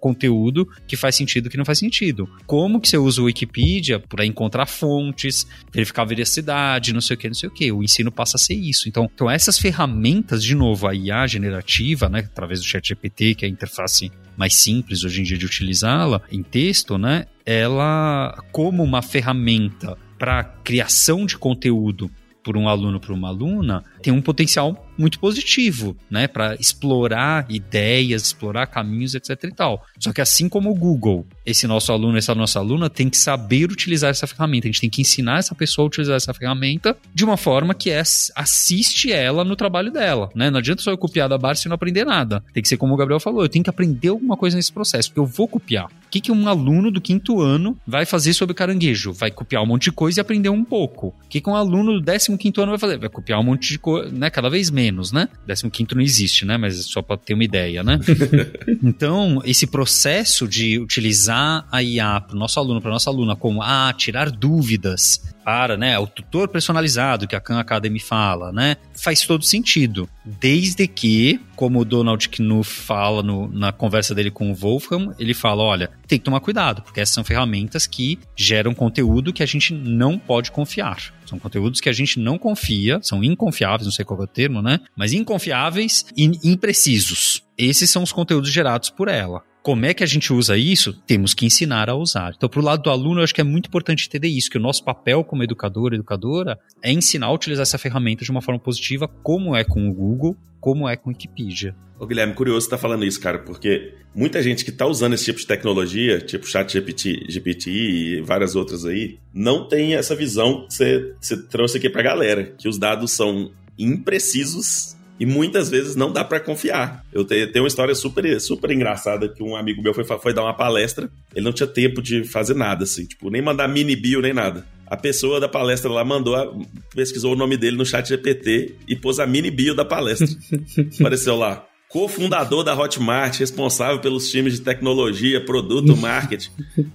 [0.00, 2.28] conteúdo que faz sentido e que não faz sentido.
[2.46, 7.18] Como que você usa o Wikipedia para encontrar fontes, verificar a veracidade, não sei o
[7.18, 7.72] que, não sei o que.
[7.72, 8.88] O ensino passa a ser isso.
[8.88, 13.48] Então, então essas ferramentas, de novo, a IA generativa, né, através do ChatGPT, que é
[13.48, 19.02] a interface mais simples hoje em dia de utilizá-la em texto, né, ela como uma
[19.02, 22.10] ferramenta para criação de conteúdo
[22.42, 28.22] por um aluno para uma aluna tem um potencial muito positivo, né, para explorar ideias,
[28.22, 29.84] explorar caminhos, etc e tal.
[29.98, 33.70] Só que assim como o Google, esse nosso aluno, essa nossa aluna tem que saber
[33.70, 37.24] utilizar essa ferramenta, a gente tem que ensinar essa pessoa a utilizar essa ferramenta de
[37.24, 40.50] uma forma que é, assiste ela no trabalho dela, né?
[40.50, 42.44] Não adianta só eu copiar da Barça e não aprender nada.
[42.52, 45.08] Tem que ser como o Gabriel falou, eu tenho que aprender alguma coisa nesse processo,
[45.08, 45.86] porque eu vou copiar.
[45.86, 49.12] O que, que um aluno do quinto ano vai fazer sobre caranguejo?
[49.12, 51.08] Vai copiar um monte de coisa e aprender um pouco.
[51.08, 52.98] O que, que um aluno do décimo quinto ano vai fazer?
[52.98, 54.28] Vai copiar um monte de coisa, né?
[54.28, 55.28] Cada vez menos, né?
[55.46, 56.56] Décimo quinto não existe, né?
[56.56, 57.98] Mas só para ter uma ideia, né?
[58.82, 63.62] então, esse processo de utilizar a IA para o nosso aluno, para nossa aluna, como
[63.62, 69.22] ah, tirar dúvidas, para, né, o tutor personalizado que a Khan Academy fala, né, faz
[69.22, 74.54] todo sentido, desde que, como o Donald Knuth fala no, na conversa dele com o
[74.54, 79.32] Wolfram, ele fala, olha, tem que tomar cuidado, porque essas são ferramentas que geram conteúdo
[79.32, 81.12] que a gente não pode confiar.
[81.24, 84.60] São conteúdos que a gente não confia, são inconfiáveis, não sei qual é o termo,
[84.60, 84.80] né?
[84.96, 87.44] Mas inconfiáveis e imprecisos.
[87.56, 89.42] Esses são os conteúdos gerados por ela.
[89.62, 90.94] Como é que a gente usa isso?
[91.06, 92.32] Temos que ensinar a usar.
[92.34, 94.56] Então, para o lado do aluno, eu acho que é muito importante entender isso, que
[94.56, 98.58] o nosso papel como educador, educadora, é ensinar a utilizar essa ferramenta de uma forma
[98.58, 101.76] positiva, como é com o Google, como é com o Wikipedia.
[101.98, 105.26] Ô Guilherme, curioso você tá falando isso, cara, porque muita gente que está usando esse
[105.26, 110.72] tipo de tecnologia, tipo chat GPT, e várias outras aí, não tem essa visão que
[110.72, 116.10] você, você trouxe aqui pra galera, que os dados são imprecisos e muitas vezes não
[116.10, 117.04] dá para confiar.
[117.12, 120.56] Eu tenho, uma história super, super engraçada que um amigo meu foi, foi dar uma
[120.56, 124.32] palestra, ele não tinha tempo de fazer nada, assim, tipo, nem mandar mini bio, nem
[124.32, 124.66] nada.
[124.86, 129.20] A pessoa da palestra lá mandou, pesquisou o nome dele no chat GPT e pôs
[129.20, 130.26] a mini bio da palestra.
[130.98, 136.50] Apareceu lá, cofundador da Hotmart, responsável pelos times de tecnologia, produto, marketing.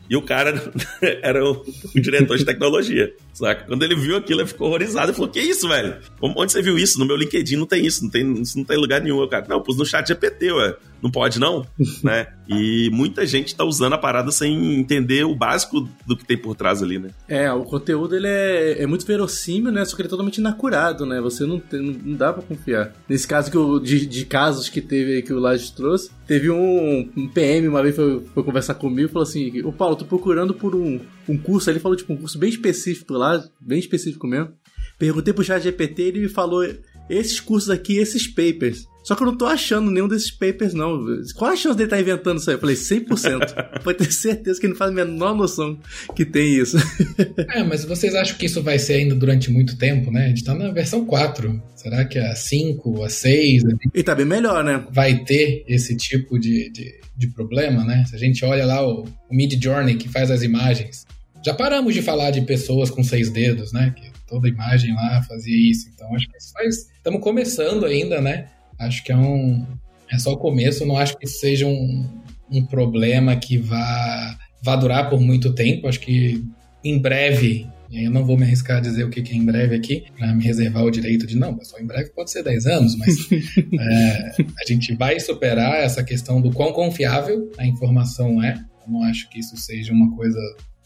[0.09, 0.71] e o cara
[1.21, 3.65] era o, o, diretor de tecnologia, saca?
[3.65, 5.07] Quando ele viu aquilo, ele ficou horrorizado.
[5.07, 5.97] Ele falou, que isso, velho?
[6.21, 6.97] Onde você viu isso?
[6.97, 9.19] No meu LinkedIn não tem isso, não tem, isso não tem lugar nenhum.
[9.19, 10.75] Eu, cara, não, pus no chat GPT, ué.
[11.01, 11.67] Não pode, não?
[12.03, 12.27] né?
[12.47, 16.55] E muita gente tá usando a parada sem entender o básico do que tem por
[16.55, 17.09] trás ali, né?
[17.27, 19.83] É, o conteúdo ele é, é muito verossímil, né?
[19.83, 21.19] Só que ele é totalmente inacurado, né?
[21.21, 22.93] Você não, tem, não dá pra confiar.
[23.09, 27.09] Nesse caso que o, de, de casos que teve que o Laje trouxe, teve um,
[27.15, 30.53] um, PM uma vez foi, foi conversar comigo e falou assim: Ô Paulo, tô procurando
[30.53, 31.69] por um, um curso.
[31.69, 34.53] Aí ele falou, tipo, um curso bem específico lá, bem específico mesmo.
[34.97, 36.63] Perguntei pro chat GPT ele me falou
[37.09, 38.87] esses cursos aqui, esses papers.
[39.05, 41.05] Só que eu não tô achando nenhum desses papers, não.
[41.35, 42.55] Qual a chance dele estar tá inventando isso aí?
[42.55, 43.81] Eu falei, 100%.
[43.83, 45.79] Pode ter certeza que ele não faz a menor noção
[46.15, 46.75] que tem isso.
[47.53, 50.25] é, mas vocês acham que isso vai ser ainda durante muito tempo, né?
[50.25, 51.61] A gente tá na versão 4.
[51.75, 53.63] Será que a 5, a 6...
[53.93, 54.83] E tá bem melhor, né?
[54.91, 58.03] Vai ter esse tipo de, de, de problema, né?
[58.09, 61.05] Se a gente olha lá o, o Mid Journey que faz as imagens,
[61.45, 63.93] já paramos de falar de pessoas com seis dedos, né?
[63.95, 65.87] Que toda imagem lá fazia isso.
[65.93, 66.75] Então acho que isso faz.
[66.97, 68.47] Estamos começando ainda, né?
[68.79, 69.65] Acho que é um.
[70.11, 72.07] É só o começo, não acho que seja um,
[72.51, 75.87] um problema que vá, vá durar por muito tempo.
[75.87, 76.43] Acho que
[76.83, 80.05] em breve, eu não vou me arriscar a dizer o que é em breve aqui,
[80.15, 83.15] para me reservar o direito de, não, pessoal, em breve pode ser 10 anos, mas
[83.31, 88.63] é, a gente vai superar essa questão do quão confiável a informação é.
[88.85, 90.39] Eu não acho que isso seja uma coisa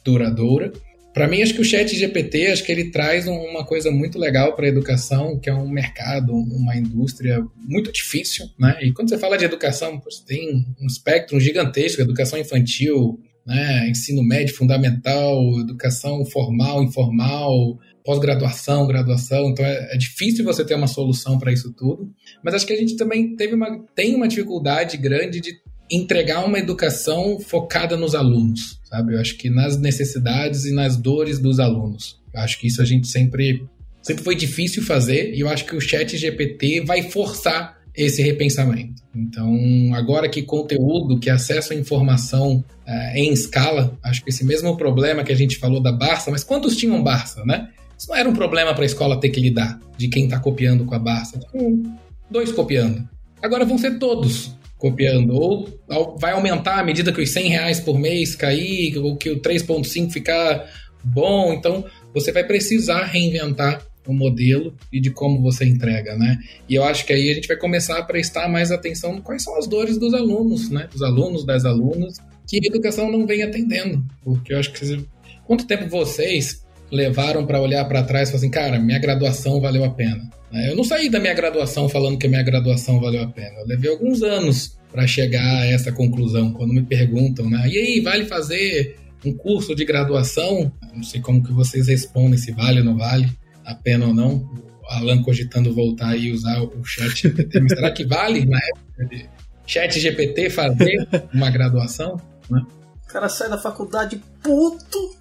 [0.05, 0.71] duradoura.
[1.19, 4.55] Para mim, acho que o Chat GPT, acho que ele traz uma coisa muito legal
[4.55, 8.77] para a educação, que é um mercado, uma indústria muito difícil, né?
[8.81, 13.89] E quando você fala de educação, você tem um espectro gigantesco, educação infantil, né?
[13.89, 19.49] ensino médio, fundamental, educação formal, informal, pós-graduação, graduação.
[19.49, 22.09] Então é, é, difícil você ter uma solução para isso tudo.
[22.41, 25.51] Mas acho que a gente também teve uma, tem uma dificuldade grande de
[25.89, 29.15] entregar uma educação focada nos alunos, sabe?
[29.15, 32.19] Eu acho que nas necessidades e nas dores dos alunos.
[32.33, 33.65] Eu acho que isso a gente sempre
[34.01, 39.01] sempre foi difícil fazer e eu acho que o Chat GPT vai forçar esse repensamento.
[39.13, 39.53] Então,
[39.93, 45.23] agora que conteúdo, que acesso à informação uh, em escala, acho que esse mesmo problema
[45.23, 47.69] que a gente falou da Barça, mas quantos tinham Barça, né?
[47.97, 50.85] Isso não era um problema para a escola ter que lidar, de quem está copiando
[50.85, 51.39] com a Barça.
[51.53, 51.83] Um,
[52.31, 53.05] dois copiando.
[53.41, 55.35] Agora vão ser todos copiando.
[55.35, 59.39] Ou vai aumentar à medida que os 100 reais por mês cair, ou que o
[59.39, 60.67] 3.5 ficar
[61.03, 61.53] bom.
[61.53, 66.39] Então, você vai precisar reinventar o modelo e de como você entrega, né?
[66.67, 69.55] E eu acho que aí a gente vai começar a prestar mais atenção quais são
[69.55, 70.87] as dores dos alunos, né?
[70.91, 74.03] Dos alunos, das alunas, que a educação não vem atendendo.
[74.23, 75.05] Porque eu acho que...
[75.45, 79.83] Quanto tempo vocês levaram para olhar para trás e falar assim, cara, minha graduação valeu
[79.83, 80.29] a pena?
[80.51, 80.71] Né?
[80.71, 83.59] Eu não saí da minha graduação falando que a minha graduação valeu a pena.
[83.59, 86.51] Eu levei alguns anos para chegar a essa conclusão.
[86.51, 87.67] Quando me perguntam, né?
[87.67, 90.71] E aí, vale fazer um curso de graduação?
[90.93, 93.29] Não sei como que vocês respondem, se vale ou não vale
[93.65, 94.37] a pena ou não.
[94.81, 97.59] O Alan cogitando voltar e usar o chat GPT.
[97.59, 99.29] Mas será que vale na época de
[99.65, 102.19] chat GPT fazer uma graduação?
[102.49, 102.61] Né?
[103.03, 105.18] O cara sai da faculdade puto.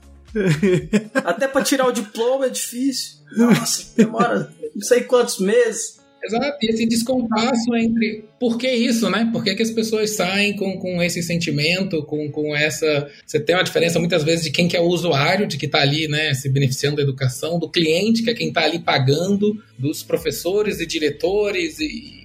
[1.14, 3.18] Até para tirar o diploma é difícil.
[3.36, 5.98] Nossa, demora não sei quantos meses.
[6.22, 9.30] Exato, e esse descompasso entre por que isso, né?
[9.32, 13.08] Por que, que as pessoas saem com, com esse sentimento, com, com essa.
[13.24, 15.80] Você tem uma diferença muitas vezes de quem que é o usuário, de que está
[15.80, 20.02] ali, né, se beneficiando da educação, do cliente, que é quem está ali pagando, dos
[20.02, 22.17] professores e diretores e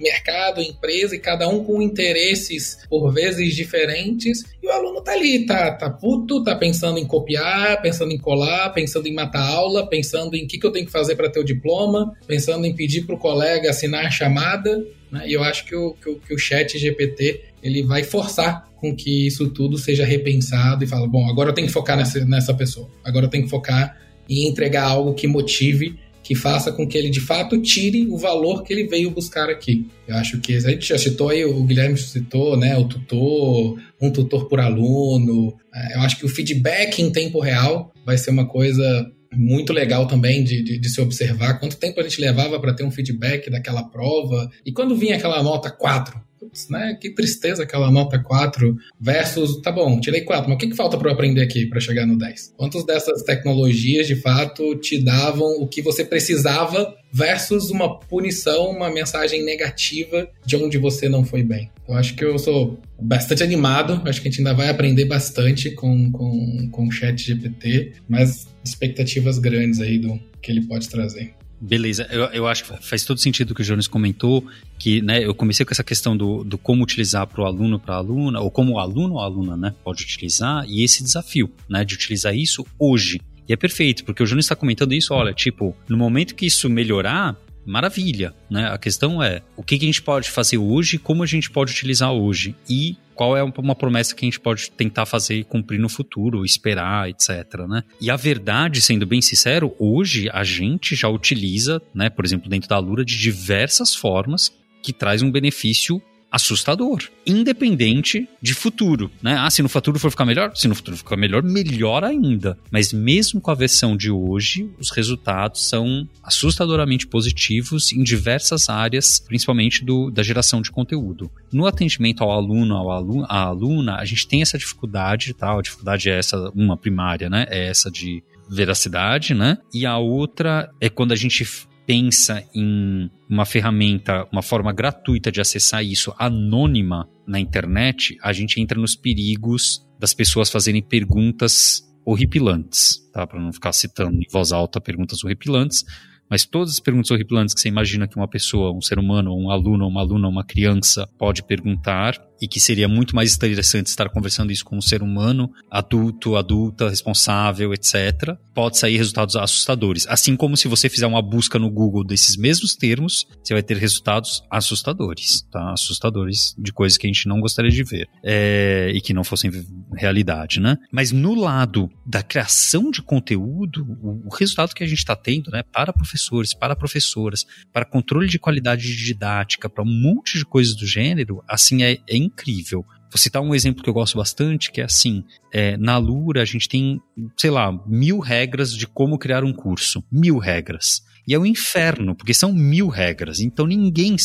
[0.00, 4.44] mercado, empresa, e cada um com interesses por vezes diferentes.
[4.62, 8.70] E o aluno tá ali, tá, tá puto, tá pensando em copiar, pensando em colar,
[8.70, 11.40] pensando em matar aula, pensando em o que, que eu tenho que fazer para ter
[11.40, 14.84] o diploma, pensando em pedir para o colega assinar a chamada.
[15.10, 15.28] Né?
[15.28, 18.94] E eu acho que o, que o, que o chat GPT ele vai forçar com
[18.94, 22.54] que isso tudo seja repensado e fala, bom, agora eu tenho que focar nessa, nessa
[22.54, 23.96] pessoa, agora eu tenho que focar
[24.28, 28.62] em entregar algo que motive que faça com que ele de fato tire o valor
[28.62, 29.88] que ele veio buscar aqui.
[30.06, 34.10] Eu acho que a gente já citou aí, o Guilherme citou, né, o tutor, um
[34.10, 35.56] tutor por aluno.
[35.74, 40.06] É, eu acho que o feedback em tempo real vai ser uma coisa muito legal
[40.06, 43.48] também de, de, de, se observar quanto tempo a gente levava para ter um feedback
[43.48, 44.50] daquela prova.
[44.66, 46.96] E quando vinha aquela nota 4, putz, né?
[47.00, 50.96] Que tristeza aquela nota 4 versus, tá bom, tirei 4, mas o que, que falta
[50.96, 52.54] para eu aprender aqui para chegar no 10?
[52.56, 58.90] Quantas dessas tecnologias de fato te davam o que você precisava versus uma punição, uma
[58.90, 61.70] mensagem negativa de onde você não foi bem?
[61.88, 65.70] Eu acho que eu sou bastante animado, acho que a gente ainda vai aprender bastante
[65.70, 71.37] com, com, com o chat GPT, mas expectativas grandes aí do que ele pode trazer.
[71.60, 74.46] Beleza, eu, eu acho que faz todo sentido o que o Jones comentou,
[74.78, 77.94] que né, eu comecei com essa questão do, do como utilizar para o aluno, para
[77.94, 81.52] a aluna, ou como o aluno ou a aluna né, pode utilizar, e esse desafio
[81.68, 83.20] né, de utilizar isso hoje.
[83.48, 86.68] E é perfeito, porque o Jones está comentando isso, olha, tipo, no momento que isso
[86.70, 88.70] melhorar, maravilha, né?
[88.70, 91.72] A questão é o que, que a gente pode fazer hoje, como a gente pode
[91.72, 95.80] utilizar hoje e qual é uma promessa que a gente pode tentar fazer e cumprir
[95.80, 97.82] no futuro, esperar, etc, né?
[98.00, 102.68] E a verdade, sendo bem sincero, hoje a gente já utiliza, né, por exemplo, dentro
[102.68, 104.52] da Lura de diversas formas
[104.84, 109.36] que traz um benefício assustador, independente de futuro, né?
[109.38, 112.58] Ah, se no futuro for ficar melhor, se no futuro ficar melhor, melhor ainda.
[112.70, 119.18] Mas mesmo com a versão de hoje, os resultados são assustadoramente positivos em diversas áreas,
[119.18, 121.30] principalmente do, da geração de conteúdo.
[121.52, 125.56] No atendimento ao aluno, ao aluno, à aluna, a gente tem essa dificuldade, tá?
[125.56, 127.46] A dificuldade é essa, uma primária, né?
[127.48, 129.58] É essa de veracidade, né?
[129.72, 131.46] E a outra é quando a gente
[131.88, 138.60] pensa em uma ferramenta, uma forma gratuita de acessar isso anônima na internet, a gente
[138.60, 143.26] entra nos perigos das pessoas fazerem perguntas horripilantes, tá?
[143.26, 145.82] Para não ficar citando em voz alta perguntas horripilantes,
[146.28, 149.50] mas todas as perguntas horripilantes que você imagina que uma pessoa, um ser humano, um
[149.50, 154.52] aluno, uma aluna, uma criança pode perguntar, e que seria muito mais interessante estar conversando
[154.52, 160.06] isso com um ser humano, adulto, adulta, responsável, etc., pode sair resultados assustadores.
[160.08, 163.76] Assim como se você fizer uma busca no Google desses mesmos termos, você vai ter
[163.76, 165.72] resultados assustadores, tá?
[165.72, 169.50] Assustadores de coisas que a gente não gostaria de ver é, e que não fossem
[169.96, 170.76] realidade, né?
[170.90, 175.50] Mas no lado da criação de conteúdo, o, o resultado que a gente está tendo,
[175.50, 180.44] né, para professores, para professoras, para controle de qualidade de didática, para um monte de
[180.44, 182.84] coisas do gênero, assim, é, é incrível.
[183.10, 186.44] Vou citar um exemplo que eu gosto bastante, que é assim, é, na Lura a
[186.44, 187.00] gente tem,
[187.36, 190.04] sei lá, mil regras de como criar um curso.
[190.12, 191.02] Mil regras.
[191.26, 193.40] E é um inferno, porque são mil regras.
[193.40, 194.16] Então ninguém.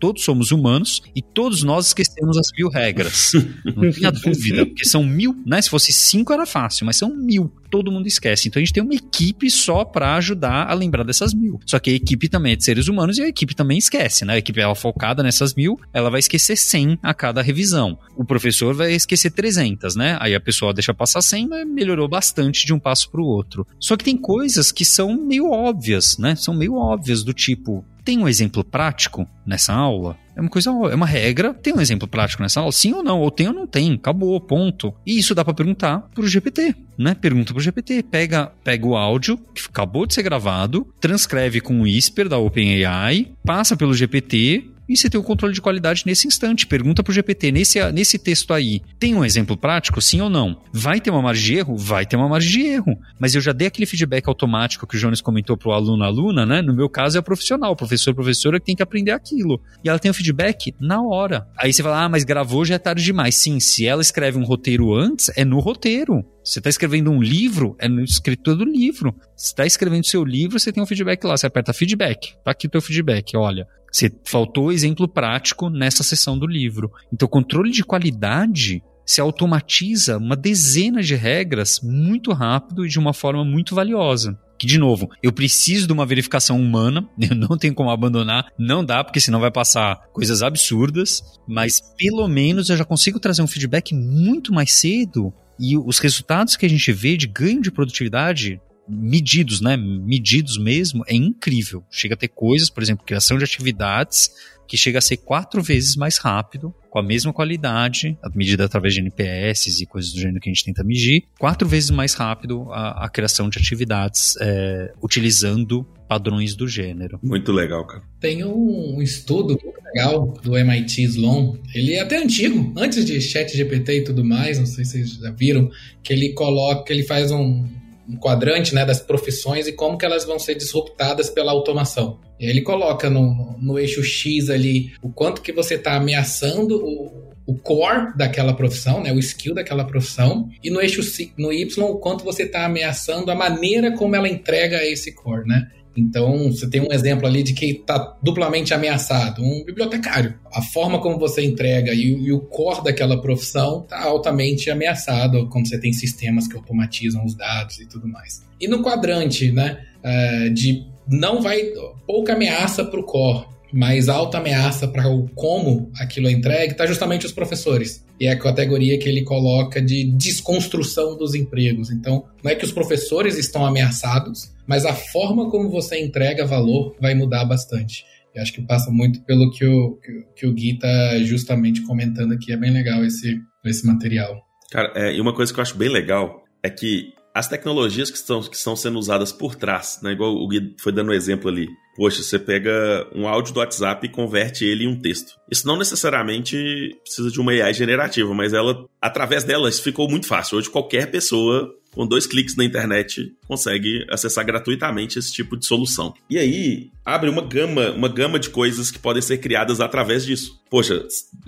[0.00, 3.32] Todos somos humanos e todos nós esquecemos as mil regras.
[3.76, 5.62] Não tenha dúvida, porque são mil, né?
[5.62, 7.52] Se fosse cinco era fácil, mas são mil.
[7.70, 8.48] Todo mundo esquece.
[8.48, 11.60] Então a gente tem uma equipe só para ajudar a lembrar dessas mil.
[11.64, 14.34] Só que a equipe também é de seres humanos e a equipe também esquece, né?
[14.34, 17.98] A equipe ela focada nessas mil, ela vai esquecer 100 a cada revisão.
[18.16, 20.18] O professor vai esquecer 300, né?
[20.20, 23.66] Aí a pessoa deixa passar 100, mas melhorou bastante de um passo para o outro.
[23.78, 26.34] Só que tem coisas que são meio óbvias, né?
[26.34, 30.16] são meio óbvias, do tipo, tem um exemplo prático nessa aula?
[30.40, 31.52] É uma coisa, é uma regra.
[31.52, 32.72] Tem um exemplo prático nessa aula?
[32.72, 33.20] Sim ou não?
[33.20, 33.92] Ou tem ou não tem?
[33.92, 34.94] Acabou, ponto.
[35.04, 37.14] E isso dá para perguntar pro GPT, né?
[37.14, 41.82] Pergunta pro GPT, pega, pega o áudio que acabou de ser gravado, transcreve com o
[41.82, 46.66] Whisper da OpenAI, passa pelo GPT e você tem o controle de qualidade nesse instante.
[46.66, 50.60] Pergunta para o GPT, nesse, nesse texto aí, tem um exemplo prático, sim ou não?
[50.72, 51.76] Vai ter uma margem de erro?
[51.76, 52.98] Vai ter uma margem de erro.
[53.16, 56.44] Mas eu já dei aquele feedback automático que o Jones comentou para o aluno, aluna,
[56.44, 56.60] né?
[56.60, 59.62] No meu caso é o profissional, professor, professora que tem que aprender aquilo.
[59.84, 61.46] E ela tem o feedback na hora.
[61.56, 63.36] Aí você fala, ah, mas gravou já é tarde demais.
[63.36, 66.24] Sim, se ela escreve um roteiro antes, é no roteiro.
[66.42, 69.14] Você está escrevendo um livro, é no escritor do livro.
[69.36, 71.36] Você está escrevendo seu livro, você tem um feedback lá.
[71.36, 72.34] Você aperta feedback.
[72.44, 73.36] Tá aqui o teu feedback.
[73.36, 76.90] Olha, você faltou exemplo prático nessa seção do livro.
[77.12, 83.12] Então, controle de qualidade se automatiza uma dezena de regras muito rápido e de uma
[83.12, 84.38] forma muito valiosa.
[84.56, 88.84] Que, de novo, eu preciso de uma verificação humana, eu não tenho como abandonar, não
[88.84, 93.48] dá, porque senão vai passar coisas absurdas, mas pelo menos eu já consigo trazer um
[93.48, 98.60] feedback muito mais cedo e os resultados que a gente vê de ganho de produtividade
[98.90, 99.76] medidos, né?
[99.76, 101.84] Medidos mesmo, é incrível.
[101.90, 104.30] Chega a ter coisas, por exemplo, criação de atividades
[104.70, 109.00] que chega a ser quatro vezes mais rápido, com a mesma qualidade, medida através de
[109.00, 113.04] NPS e coisas do gênero que a gente tenta medir, quatro vezes mais rápido a,
[113.04, 117.18] a criação de atividades é, utilizando padrões do gênero.
[117.20, 118.04] Muito legal, cara.
[118.20, 123.98] Tem um estudo muito legal do MIT Sloan, ele é até antigo, antes de ChatGPT
[123.98, 125.68] e tudo mais, não sei se vocês já viram,
[126.00, 127.66] que ele coloca, ele faz um
[128.10, 132.18] um quadrante né, das profissões e como que elas vão ser disruptadas pela automação.
[132.38, 137.30] E ele coloca no, no eixo X ali o quanto que você está ameaçando o,
[137.46, 141.02] o core daquela profissão, né, o skill daquela profissão, e no eixo
[141.38, 145.70] no Y o quanto você está ameaçando a maneira como ela entrega esse core, né?
[145.96, 150.38] Então, você tem um exemplo ali de que está duplamente ameaçado, um bibliotecário.
[150.52, 155.68] A forma como você entrega e, e o core daquela profissão está altamente ameaçado quando
[155.68, 158.42] você tem sistemas que automatizam os dados e tudo mais.
[158.60, 161.72] E no quadrante, né, é, de não vai
[162.06, 166.86] pouca ameaça para o core, mas alta ameaça para o como aquilo é entregue, está
[166.86, 168.04] justamente os professores.
[168.18, 171.90] E é a categoria que ele coloca de desconstrução dos empregos.
[171.90, 176.94] Então, não é que os professores estão ameaçados, mas a forma como você entrega valor
[177.00, 178.04] vai mudar bastante.
[178.34, 179.98] Eu acho que passa muito pelo que o,
[180.36, 182.52] que, o Gui está justamente comentando aqui.
[182.52, 184.40] É bem legal esse, esse material.
[184.70, 188.16] Cara, é, e uma coisa que eu acho bem legal é que as tecnologias que
[188.16, 190.12] estão, que estão sendo usadas por trás, né?
[190.12, 191.66] Igual o Gui foi dando um exemplo ali.
[192.00, 195.34] Poxa, você pega um áudio do WhatsApp e converte ele em um texto.
[195.50, 200.26] Isso não necessariamente precisa de uma AI generativa, mas ela, através dela, isso ficou muito
[200.26, 200.56] fácil.
[200.56, 206.14] Hoje qualquer pessoa com dois cliques na internet, consegue acessar gratuitamente esse tipo de solução.
[206.28, 210.60] E aí, abre uma gama, uma gama de coisas que podem ser criadas através disso.
[210.70, 211.04] Poxa,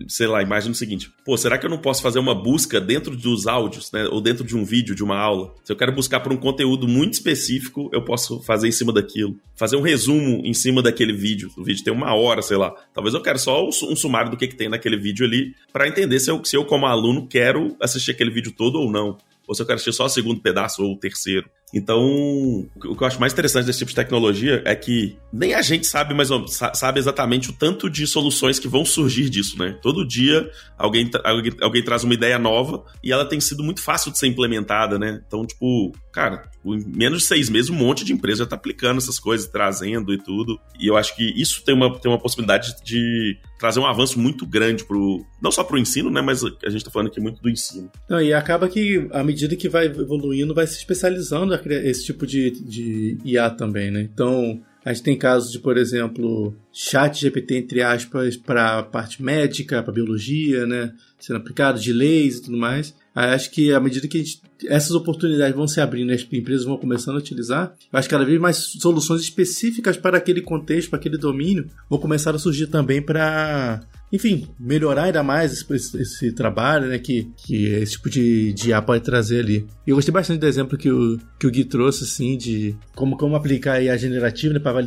[0.09, 3.17] sei lá, imagina o seguinte: pô, será que eu não posso fazer uma busca dentro
[3.17, 4.09] dos áudios, né?
[4.09, 5.55] Ou dentro de um vídeo, de uma aula?
[5.65, 9.39] Se eu quero buscar por um conteúdo muito específico, eu posso fazer em cima daquilo.
[9.55, 11.51] Fazer um resumo em cima daquele vídeo.
[11.57, 12.75] O vídeo tem uma hora, sei lá.
[12.93, 16.19] Talvez eu quero só um sumário do que, que tem naquele vídeo ali, para entender
[16.19, 19.17] se eu, se eu, como aluno, quero assistir aquele vídeo todo ou não
[19.47, 21.49] ou se eu quero assistir só o segundo pedaço ou o terceiro.
[21.73, 25.63] Então, o que eu acho mais interessante desse tipo de tecnologia é que nem a
[25.63, 26.29] gente sabe, mas
[26.75, 29.79] sabe exatamente o tanto de soluções que vão surgir disso, né?
[29.81, 34.13] Todo dia alguém, alguém, alguém traz uma ideia nova e ela tem sido muito fácil
[34.13, 35.23] de ser implementada, né?
[35.27, 38.99] Então, tipo, cara, em menos de seis meses um monte de empresa já tá aplicando
[38.99, 40.61] essas coisas, trazendo e tudo.
[40.79, 44.45] E eu acho que isso tem uma, tem uma possibilidade de trazer um avanço muito
[44.45, 45.25] grande pro.
[45.41, 46.21] Não só pro ensino, né?
[46.21, 47.91] Mas a gente tá falando aqui muito do ensino.
[48.09, 52.51] Não, e acaba que, à medida que vai evoluindo, vai se especializando esse tipo de,
[52.51, 54.03] de IA também, né?
[54.03, 59.83] Então, a gente tem casos de, por exemplo, chat GPT, entre aspas, para parte médica,
[59.83, 60.93] para biologia, né?
[61.21, 62.95] Sendo aplicado, de leis e tudo mais.
[63.15, 66.65] Aí acho que à medida que gente, essas oportunidades vão se abrindo e as empresas
[66.65, 70.99] vão começando a utilizar, acho que cada vez mais soluções específicas para aquele contexto, para
[70.99, 73.81] aquele domínio, vão começar a surgir também para
[74.13, 78.69] enfim, melhorar ainda mais esse, esse, esse, trabalho, né, que, que esse tipo de, de
[78.69, 79.67] IA pode trazer ali.
[79.87, 83.17] E eu gostei bastante do exemplo que o, que o Gui trouxe, assim, de como,
[83.17, 84.81] como aplicar a generativa né, para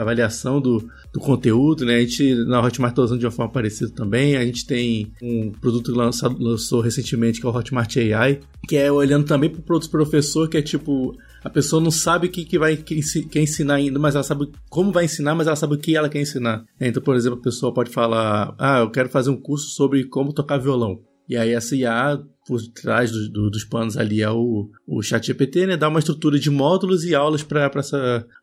[0.00, 3.90] avaliação do, do conteúdo, né, a gente na Hotmart está usando de uma forma parecida
[3.90, 8.40] também, a gente tem um produto que lançado, lançou recentemente que é o Hotmart AI,
[8.66, 11.14] que é olhando também para o produto professor, que é tipo
[11.44, 14.50] a pessoa não sabe o que, que vai que, quer ensinar ainda, mas ela sabe
[14.70, 16.64] como vai ensinar, mas ela sabe o que ela quer ensinar.
[16.80, 20.32] Então, por exemplo, a pessoa pode falar: Ah, eu quero fazer um curso sobre como
[20.32, 21.00] tocar violão.
[21.28, 25.26] E aí essa IA, por trás do, do, dos panos ali, é o, o chat
[25.26, 25.76] GPT, né?
[25.76, 27.70] Dá uma estrutura de módulos e aulas para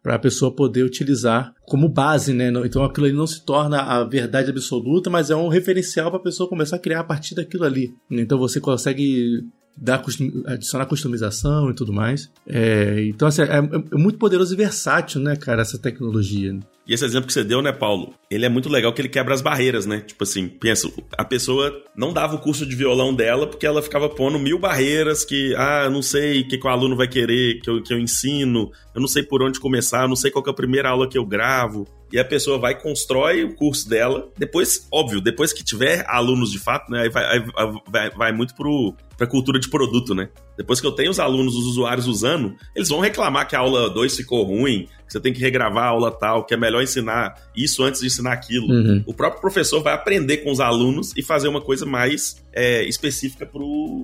[0.05, 2.51] a pessoa poder utilizar como base, né?
[2.65, 6.23] Então aquilo ali não se torna a verdade absoluta, mas é um referencial para a
[6.23, 7.93] pessoa começar a criar a partir daquilo ali.
[8.09, 9.43] Então você consegue
[9.79, 10.03] dar,
[10.45, 12.29] adicionar customização e tudo mais.
[12.45, 16.57] É, então, assim, é, é, muito poderoso e versátil, né, cara, essa tecnologia.
[16.89, 18.15] E esse exemplo que você deu, né, Paulo?
[18.31, 19.99] Ele é muito legal que ele quebra as barreiras, né?
[19.99, 24.09] Tipo assim, pensa, a pessoa não dava o curso de violão dela porque ela ficava
[24.09, 27.69] pondo mil barreiras que, ah, não sei o que, que o aluno vai querer que
[27.69, 30.49] eu, que eu ensino, eu não sei por onde começar, eu não sei qual é
[30.49, 31.87] a primeira aula que eu gravo.
[32.11, 34.27] E a pessoa vai constrói o curso dela.
[34.35, 37.45] Depois, óbvio, depois que tiver alunos de fato, né, aí vai, aí
[37.87, 40.29] vai, vai muito pro, pra cultura de produto, né?
[40.59, 43.89] Depois que eu tenho os alunos, os usuários usando, eles vão reclamar que a aula
[43.89, 47.33] 2 ficou ruim, que você tem que regravar a aula tal, que é melhor ensinar
[47.55, 48.67] isso antes de ensinar aquilo.
[48.67, 49.01] Uhum.
[49.07, 53.49] O próprio professor vai aprender com os alunos e fazer uma coisa mais é, específica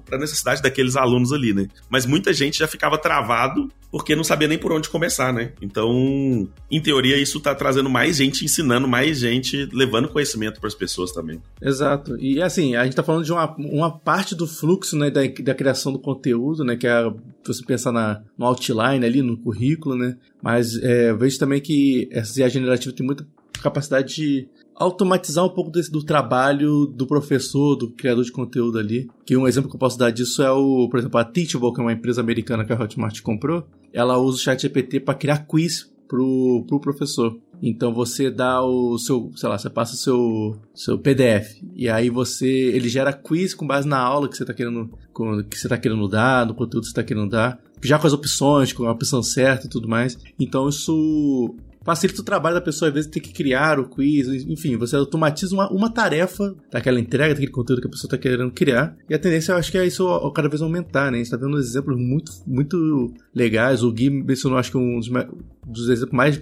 [0.06, 1.68] para a necessidade daqueles alunos ali, né?
[1.90, 5.52] Mas muita gente já ficava travado porque não sabia nem por onde começar, né?
[5.62, 10.74] Então, em teoria, isso está trazendo mais gente ensinando, mais gente levando conhecimento para as
[10.74, 11.42] pessoas também.
[11.62, 12.18] Exato.
[12.18, 15.54] E assim, a gente está falando de uma, uma parte do fluxo né, da, da
[15.54, 16.78] criação do conteúdo, né?
[16.78, 17.12] Que é
[17.46, 20.16] você pensar na, no outline ali, no currículo, né?
[20.42, 23.28] Mas é, vejo também que essa IA generativa tem muita
[23.62, 29.10] capacidade de automatizar um pouco desse, do trabalho do professor, do criador de conteúdo ali.
[29.26, 31.80] Que um exemplo que eu posso dar disso é o, por exemplo, a Teachable, que
[31.80, 33.66] é uma empresa americana que a Hotmart comprou.
[33.94, 37.38] Ela usa o chat GPT para criar quiz pro, pro professor.
[37.62, 42.10] Então você dá o seu, sei lá, você passa o seu, seu PDF e aí
[42.10, 44.90] você, ele gera quiz com base na aula que você está querendo,
[45.50, 48.14] que você tá querendo dar, no conteúdo que você está querendo dar, já com as
[48.14, 50.18] opções, com a opção certa e tudo mais.
[50.40, 51.56] Então isso
[51.86, 55.54] facilita o trabalho da pessoa, às vezes, ter que criar o quiz, enfim, você automatiza
[55.54, 58.98] uma, uma tarefa daquela entrega, daquele conteúdo que a pessoa está querendo criar.
[59.08, 61.18] E a tendência, eu acho que é isso cada vez aumentar, né?
[61.18, 63.84] A gente está vendo exemplos muito, muito legais.
[63.84, 65.10] O Gui mencionou, acho que um dos,
[65.66, 66.42] dos exemplos mais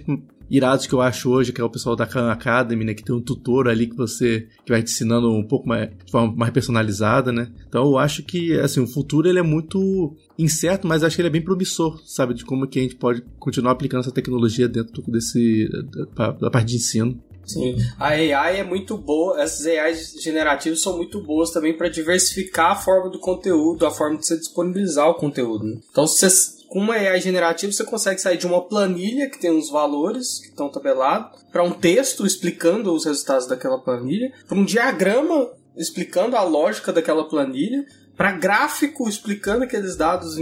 [0.50, 2.94] irados que eu acho hoje, que é o pessoal da Khan Academy, né?
[2.94, 6.10] Que tem um tutor ali que você que vai te ensinando um pouco mais, de
[6.10, 7.50] forma mais personalizada, né?
[7.68, 11.28] Então eu acho que, assim, o futuro ele é muito incerto, mas acho que ele
[11.28, 12.34] é bem promissor, sabe?
[12.34, 15.68] De como que a gente pode continuar aplicando essa tecnologia dentro desse,
[16.14, 17.20] da, da parte de ensino.
[17.46, 22.72] Sim, a AI é muito boa, essas AIs generativas são muito boas também para diversificar
[22.72, 25.64] a forma do conteúdo, a forma de você disponibilizar o conteúdo.
[25.64, 25.80] Né?
[25.90, 29.56] Então, se você com uma AI generativa, você consegue sair de uma planilha que tem
[29.56, 34.64] os valores que estão tabelados, para um texto explicando os resultados daquela planilha, para um
[34.64, 40.36] diagrama explicando a lógica daquela planilha, para gráfico explicando aqueles dados,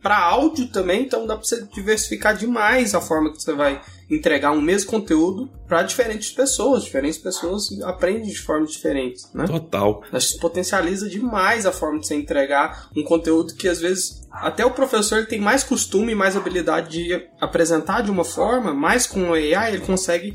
[0.00, 4.52] para áudio também, então dá para você diversificar demais a forma que você vai entregar
[4.52, 6.84] um mesmo conteúdo para diferentes pessoas.
[6.84, 9.44] Diferentes pessoas aprendem de formas diferentes, né?
[9.46, 10.02] Total.
[10.10, 14.64] Acho que potencializa demais a forma de você entregar um conteúdo que às vezes até
[14.64, 19.30] o professor ele tem mais costume, mais habilidade de apresentar de uma forma, mas com
[19.30, 20.34] o AI ele consegue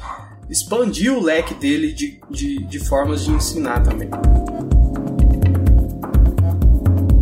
[0.50, 4.10] expandir o leque dele de, de, de formas de ensinar também.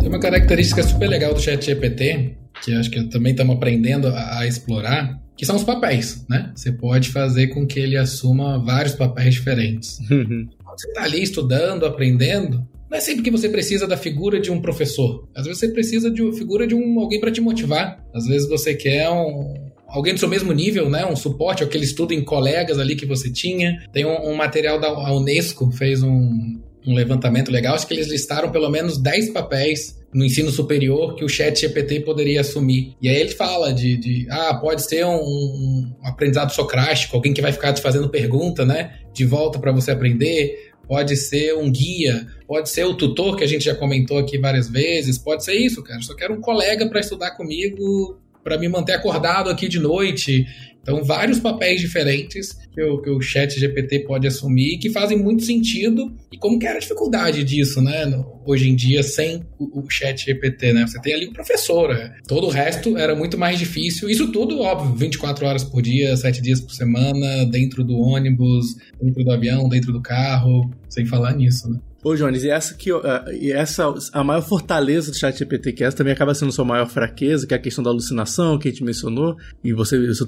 [0.00, 4.46] Tem uma característica super legal do ChatGPT, que acho que também estamos aprendendo a, a
[4.46, 6.52] explorar, que são os papéis, né?
[6.54, 9.98] Você pode fazer com que ele assuma vários papéis diferentes.
[10.08, 14.52] Quando você está ali estudando, aprendendo, não é sempre que você precisa da figura de
[14.52, 15.26] um professor.
[15.34, 18.04] Às vezes você precisa de uma figura de um alguém para te motivar.
[18.14, 19.54] Às vezes você quer um,
[19.88, 21.06] alguém do seu mesmo nível, né?
[21.06, 23.82] Um suporte, aquele estudo em colegas ali que você tinha.
[23.94, 28.50] Tem um, um material da Unesco, fez um, um levantamento legal, acho que eles listaram
[28.50, 32.94] pelo menos 10 papéis no ensino superior que o chat GPT poderia assumir.
[33.00, 37.40] E aí ele fala de, de ah, pode ser um, um, aprendizado socrático, alguém que
[37.40, 38.98] vai ficar te fazendo pergunta, né?
[39.14, 43.46] De volta para você aprender pode ser um guia, pode ser o tutor que a
[43.46, 45.98] gente já comentou aqui várias vezes, pode ser isso, cara.
[45.98, 50.46] Eu só quero um colega para estudar comigo, para me manter acordado aqui de noite.
[50.82, 55.44] Então, vários papéis diferentes que o, que o chat GPT pode assumir que fazem muito
[55.44, 56.12] sentido.
[56.32, 58.04] E como que era a dificuldade disso, né?
[58.44, 60.86] Hoje em dia, sem o, o chat GPT, né?
[60.86, 62.16] Você tem ali o professor, né?
[62.26, 64.10] todo o resto era muito mais difícil.
[64.10, 69.24] Isso tudo, óbvio, 24 horas por dia, 7 dias por semana, dentro do ônibus, dentro
[69.24, 71.78] do avião, dentro do carro, sem falar nisso, né?
[72.04, 72.90] Ô, Jones, e essa que
[73.32, 76.88] e essa a maior fortaleza do chat GPT que essa também acaba sendo sua maior
[76.88, 80.26] fraqueza, que é a questão da alucinação que a gente mencionou, e você, você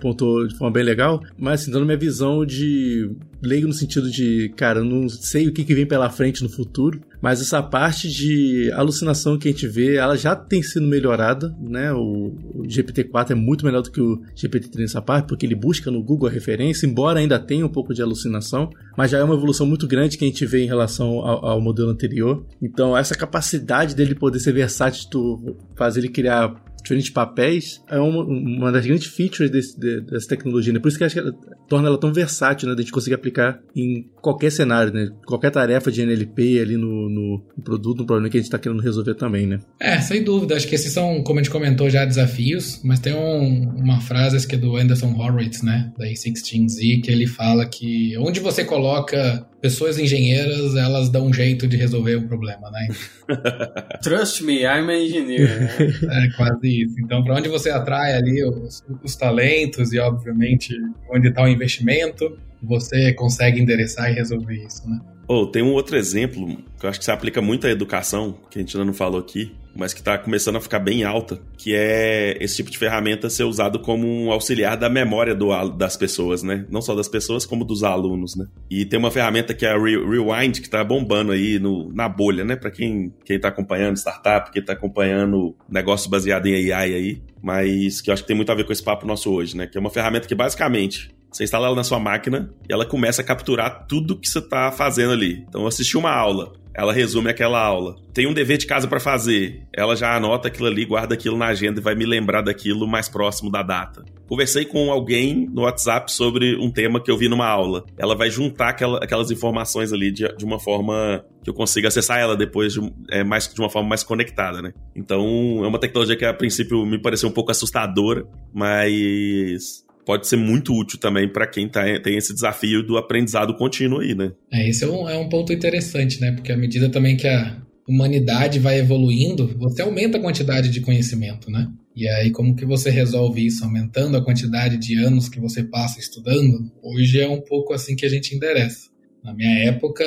[0.00, 3.10] pontuou de forma bem legal, mas assim, dando minha visão de
[3.42, 7.00] leigo no sentido de, cara, não sei o que, que vem pela frente no futuro,
[7.20, 11.92] mas essa parte de alucinação que a gente vê, ela já tem sido melhorada, né?
[11.92, 15.90] O, o GPT-4 é muito melhor do que o GPT-3 nessa parte, porque ele busca
[15.90, 19.34] no Google a referência, embora ainda tenha um pouco de alucinação, mas já é uma
[19.34, 22.44] evolução muito grande que a gente vê em relação ao, ao modelo anterior.
[22.62, 28.72] Então, essa capacidade dele poder ser versátil, fazer ele criar diferentes papéis, é uma, uma
[28.72, 30.78] das grandes features desse, de, dessa tecnologia, né?
[30.78, 31.32] Por isso que acho que ela,
[31.68, 32.74] torna ela tão versátil, né?
[32.74, 35.10] De a gente conseguir aplicar em qualquer cenário, né?
[35.26, 38.58] Qualquer tarefa de NLP ali no, no, no produto, no problema que a gente está
[38.58, 39.60] querendo resolver também, né?
[39.80, 40.56] É, sem dúvida.
[40.56, 44.46] Acho que esses são, como a gente comentou já, desafios, mas tem um, uma frase
[44.46, 45.92] que é do Anderson Horowitz, né?
[45.98, 51.66] Da A16Z, que ele fala que onde você coloca pessoas engenheiras, elas dão um jeito
[51.66, 52.88] de resolver o problema, né?
[54.02, 55.48] Trust me, I'm an engineer.
[55.48, 56.26] Né?
[56.26, 57.00] é quase isso.
[57.00, 60.74] Então, para onde você atrai ali os, os talentos e, obviamente,
[61.10, 65.00] onde está o investimento, você consegue endereçar e resolver isso, né?
[65.26, 66.46] Oh, tem um outro exemplo
[66.78, 69.20] que eu acho que se aplica muito à educação, que a gente ainda não falou
[69.20, 73.30] aqui, mas que está começando a ficar bem alta, que é esse tipo de ferramenta
[73.30, 76.66] ser usado como um auxiliar da memória do, das pessoas, né?
[76.68, 78.46] Não só das pessoas, como dos alunos, né?
[78.68, 82.44] E tem uma ferramenta que é a Rewind, que está bombando aí no, na bolha,
[82.44, 82.56] né?
[82.56, 88.00] Para quem, quem tá acompanhando startup, quem está acompanhando negócio baseado em AI aí, mas
[88.00, 89.68] que eu acho que tem muito a ver com esse papo nosso hoje, né?
[89.68, 93.22] Que é uma ferramenta que basicamente você instala ela na sua máquina e ela começa
[93.22, 95.44] a capturar tudo que você está fazendo ali.
[95.48, 97.96] Então, eu assisti uma aula, ela resume aquela aula.
[98.14, 101.46] Tem um dever de casa para fazer, ela já anota aquilo ali, guarda aquilo na
[101.46, 104.04] agenda e vai me lembrar daquilo mais próximo da data.
[104.28, 107.84] Conversei com alguém no WhatsApp sobre um tema que eu vi numa aula.
[107.98, 112.20] Ela vai juntar aquela, aquelas informações ali de, de, uma forma que eu consiga acessar
[112.20, 114.72] ela depois de, é, mais, de uma forma mais conectada, né?
[114.94, 118.24] Então, é uma tecnologia que a princípio me pareceu um pouco assustadora,
[118.54, 124.00] mas pode ser muito útil também para quem tá, tem esse desafio do aprendizado contínuo
[124.00, 124.32] aí, né?
[124.50, 126.32] É, esse é um, é um ponto interessante, né?
[126.32, 131.50] Porque à medida também que a humanidade vai evoluindo, você aumenta a quantidade de conhecimento,
[131.50, 131.68] né?
[131.94, 133.62] E aí, como que você resolve isso?
[133.62, 136.72] Aumentando a quantidade de anos que você passa estudando?
[136.82, 138.88] Hoje é um pouco assim que a gente endereça.
[139.22, 140.04] Na minha época,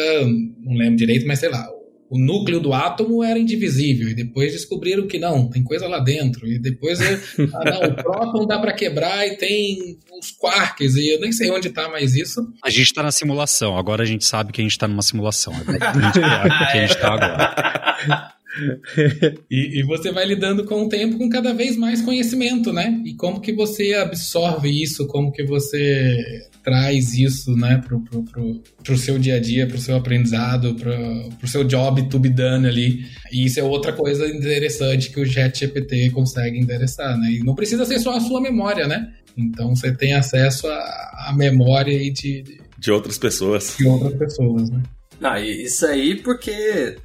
[0.64, 1.64] não lembro direito, mas sei lá,
[2.12, 6.46] o núcleo do átomo era indivisível e depois descobriram que não, tem coisa lá dentro
[6.46, 11.22] e depois ah, não, o próton dá para quebrar e tem os quarks e eu
[11.22, 12.46] nem sei onde está mais isso.
[12.62, 15.54] A gente está na simulação, agora a gente sabe que a gente está numa simulação,
[15.54, 15.84] é que
[16.20, 18.34] a gente está agora.
[19.50, 23.02] e, e, você vai lidando com o tempo com cada vez mais conhecimento, né?
[23.06, 26.18] E como que você absorve isso, como que você
[26.64, 30.94] traz isso, né, pro, pro, pro, pro seu dia a dia, pro seu aprendizado, pro,
[31.40, 33.06] pro seu job to be done ali.
[33.32, 37.32] E isso é outra coisa interessante que o ChatGPT consegue endereçar, né?
[37.32, 39.14] E não precisa ser só a sua memória, né?
[39.38, 42.44] Então você tem acesso à memória de,
[42.78, 43.76] de outras pessoas.
[43.78, 44.84] De outras pessoas, né?
[45.22, 46.98] Não, isso aí porque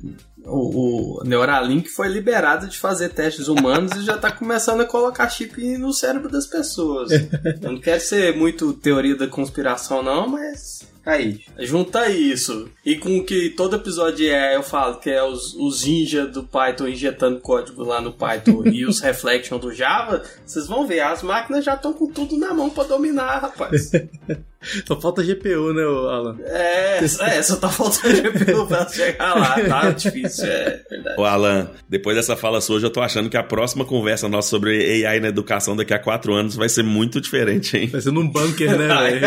[0.47, 5.29] o, o Neuralink foi liberado de fazer testes humanos e já está começando a colocar
[5.29, 7.11] chip no cérebro das pessoas.
[7.63, 12.69] Eu não quero ser muito teoria da conspiração, não, mas Aí, junta isso.
[12.85, 16.89] E com que todo episódio é, eu falo que é os, os ninja do Python
[16.89, 21.65] injetando código lá no Python e os reflection do Java, vocês vão ver, as máquinas
[21.65, 23.93] já estão com tudo na mão para dominar, rapaz.
[24.87, 26.37] Só falta GPU, né, Alan?
[26.45, 31.21] É, é, só tá faltando GPU pra chegar lá, tá difícil, é verdade.
[31.21, 34.49] Ô, Alan, depois dessa fala sua, eu já tô achando que a próxima conversa nossa
[34.49, 37.87] sobre AI na educação daqui a quatro anos vai ser muito diferente, hein?
[37.89, 39.21] Vai ser num bunker, né, velho?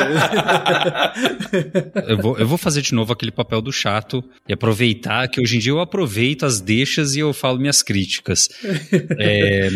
[2.08, 5.58] eu, vou, eu vou fazer de novo aquele papel do chato e aproveitar que hoje
[5.58, 8.50] em dia eu aproveito as deixas e eu falo minhas críticas.
[9.18, 9.70] É,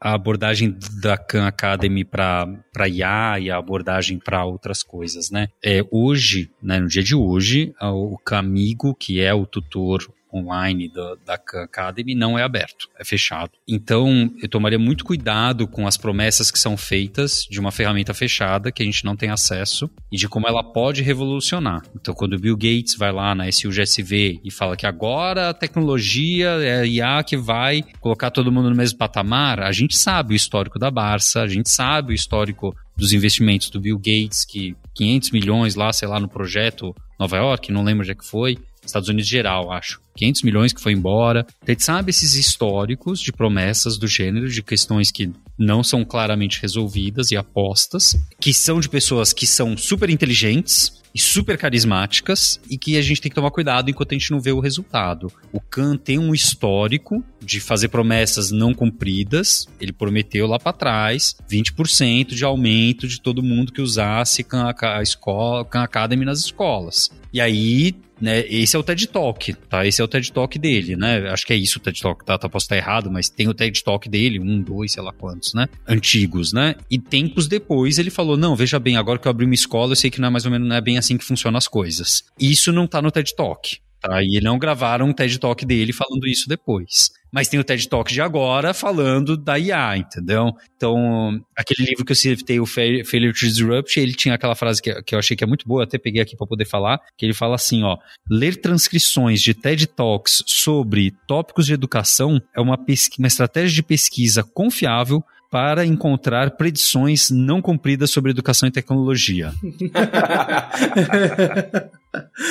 [0.00, 5.48] a abordagem da Khan Academy para IA e a abordagem para outras coisas, né?
[5.64, 10.06] É, hoje, né, no dia de hoje, o Camigo, que é o tutor
[10.36, 13.52] online da, da Khan Academy não é aberto, é fechado.
[13.68, 18.72] Então, eu tomaria muito cuidado com as promessas que são feitas de uma ferramenta fechada
[18.72, 21.82] que a gente não tem acesso e de como ela pode revolucionar.
[21.94, 26.48] Então, quando o Bill Gates vai lá na SUGSV e fala que agora a tecnologia
[26.62, 30.36] é a IA que vai colocar todo mundo no mesmo patamar, a gente sabe o
[30.36, 35.30] histórico da Barça, a gente sabe o histórico dos investimentos do Bill Gates, que 500
[35.30, 39.08] milhões lá, sei lá, no projeto Nova York, não lembro onde é que foi, Estados
[39.08, 40.00] Unidos geral, acho.
[40.16, 41.46] 500 milhões que foi embora.
[41.66, 46.60] A gente sabe esses históricos de promessas do gênero, de questões que não são claramente
[46.60, 52.76] resolvidas e apostas, que são de pessoas que são super inteligentes e super carismáticas e
[52.76, 55.32] que a gente tem que tomar cuidado enquanto a gente não vê o resultado.
[55.50, 59.66] O Khan tem um histórico de fazer promessas não cumpridas.
[59.80, 65.00] Ele prometeu lá para trás 20% de aumento de todo mundo que usasse Khan, a
[65.00, 67.10] escola, Khan Academy nas escolas.
[67.32, 68.46] E aí né?
[68.48, 69.86] Esse é o TED Talk, tá?
[69.86, 71.28] Esse é o TED Talk dele, né?
[71.30, 72.38] Acho que é isso o TED Talk, tá?
[72.38, 75.54] tá posso estar errado, mas tem o TED Talk dele, um, dois, sei lá quantos,
[75.54, 75.68] né?
[75.86, 76.74] Antigos, né?
[76.90, 79.96] E tempos depois ele falou: não, veja bem, agora que eu abri uma escola, eu
[79.96, 82.24] sei que não é mais ou menos não é bem assim que funcionam as coisas.
[82.38, 83.78] Isso não tá no TED Talk.
[84.00, 84.22] Tá?
[84.22, 87.10] E não gravaram um TED Talk dele falando isso depois.
[87.36, 90.54] Mas tem o TED Talk de agora falando da IA, entendeu?
[90.74, 95.02] Então, aquele livro que eu citei, o Failure to Disrupt, ele tinha aquela frase que,
[95.02, 97.34] que eu achei que é muito boa, até peguei aqui para poder falar, que ele
[97.34, 102.78] fala assim, ó, ler transcrições de TED Talks sobre tópicos de educação é uma,
[103.18, 109.52] uma estratégia de pesquisa confiável para encontrar predições não cumpridas sobre educação e tecnologia.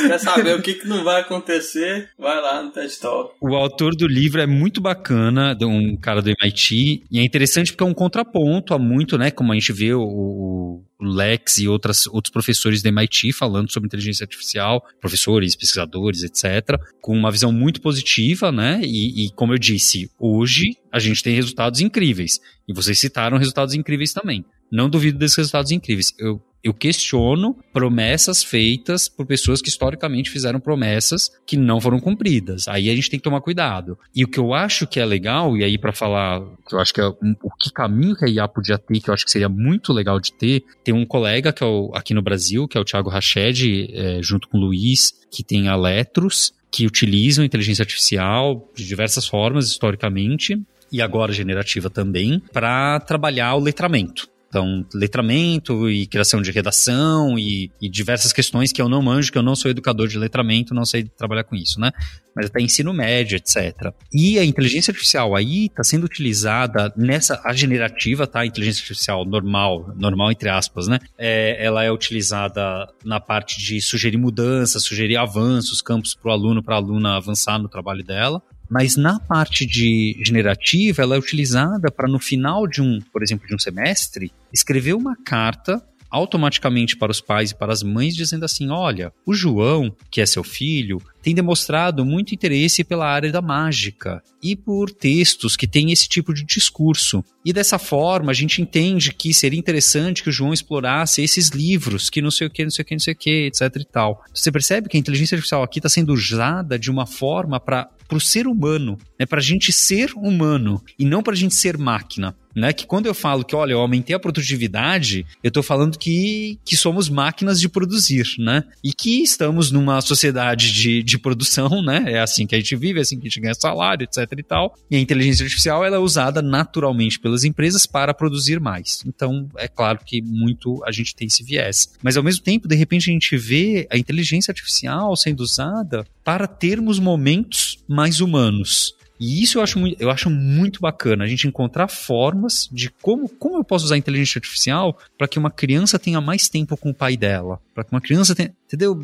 [0.07, 2.09] Quer saber o que, que não vai acontecer?
[2.17, 3.33] Vai lá no TED Talk.
[3.41, 7.83] O autor do livro é muito bacana, um cara do MIT, e é interessante porque
[7.83, 9.31] é um contraponto a muito, né?
[9.31, 13.87] Como a gente vê o, o Lex e outras, outros professores do MIT falando sobre
[13.87, 18.81] inteligência artificial, professores, pesquisadores, etc., com uma visão muito positiva, né?
[18.83, 22.39] E, e como eu disse, hoje a gente tem resultados incríveis.
[22.67, 24.43] E vocês citaram resultados incríveis também.
[24.71, 26.13] Não duvido desses resultados incríveis.
[26.17, 32.67] Eu eu questiono promessas feitas por pessoas que historicamente fizeram promessas que não foram cumpridas.
[32.67, 33.99] Aí a gente tem que tomar cuidado.
[34.15, 36.91] E o que eu acho que é legal, e aí para falar, que eu acho
[36.91, 39.29] que é um, o que caminho que a IA podia ter, que eu acho que
[39.29, 42.75] seria muito legal de ter, tem um colega que é o, aqui no Brasil, que
[42.75, 47.45] é o Thiago Rached, é, junto com o Luiz, que tem a Letros, que utilizam
[47.45, 50.59] inteligência artificial de diversas formas historicamente
[50.91, 54.33] e agora generativa também, para trabalhar o letramento.
[54.55, 59.37] Então, letramento e criação de redação e, e, diversas questões que eu não manjo, que
[59.37, 61.91] eu não sou educador de letramento, não sei trabalhar com isso, né?
[62.33, 63.91] Mas até ensino médio, etc.
[64.13, 68.39] E a inteligência artificial aí está sendo utilizada nessa, a generativa, tá?
[68.39, 70.99] A inteligência artificial normal, normal entre aspas, né?
[71.17, 76.63] É, ela é utilizada na parte de sugerir mudanças, sugerir avanços, campos para o aluno,
[76.63, 78.41] para a aluna avançar no trabalho dela.
[78.69, 83.47] Mas na parte de generativa, ela é utilizada para no final de um, por exemplo,
[83.47, 85.81] de um semestre, escrever uma carta
[86.15, 90.25] automaticamente para os pais e para as mães, dizendo assim: olha, o João, que é
[90.25, 95.91] seu filho, tem demonstrado muito interesse pela área da mágica e por textos que têm
[95.91, 97.23] esse tipo de discurso.
[97.43, 102.09] E dessa forma, a gente entende que seria interessante que o João explorasse esses livros,
[102.09, 103.85] que não sei o que, não sei o que, não sei o que, etc e
[103.85, 104.23] tal.
[104.33, 108.19] Você percebe que a inteligência artificial aqui está sendo usada de uma forma para o
[108.19, 112.35] ser humano, né, para a gente ser humano e não para a gente ser máquina
[112.55, 112.71] né?
[112.71, 116.77] Que quando eu falo que, olha, eu aumentei a produtividade, eu estou falando que, que
[116.77, 118.63] somos máquinas de produzir, né?
[118.83, 122.05] E que estamos numa sociedade de, de produção, né?
[122.07, 124.43] É assim que a gente vive, é assim que a gente ganha salário, etc e
[124.43, 124.77] tal.
[124.89, 129.03] E a inteligência artificial, ela é usada naturalmente pelas empresas para produzir mais.
[129.05, 131.93] Então, é claro que muito a gente tem esse viés.
[132.01, 136.47] Mas, ao mesmo tempo, de repente, a gente vê a inteligência artificial sendo usada para
[136.47, 141.47] termos momentos mais humanos E isso eu acho, muito, eu acho muito bacana, a gente
[141.47, 145.99] encontrar formas de como, como eu posso usar a inteligência artificial para que uma criança
[145.99, 147.61] tenha mais tempo com o pai dela.
[147.73, 148.53] Para que uma criança tenha.
[148.65, 148.99] Entendeu?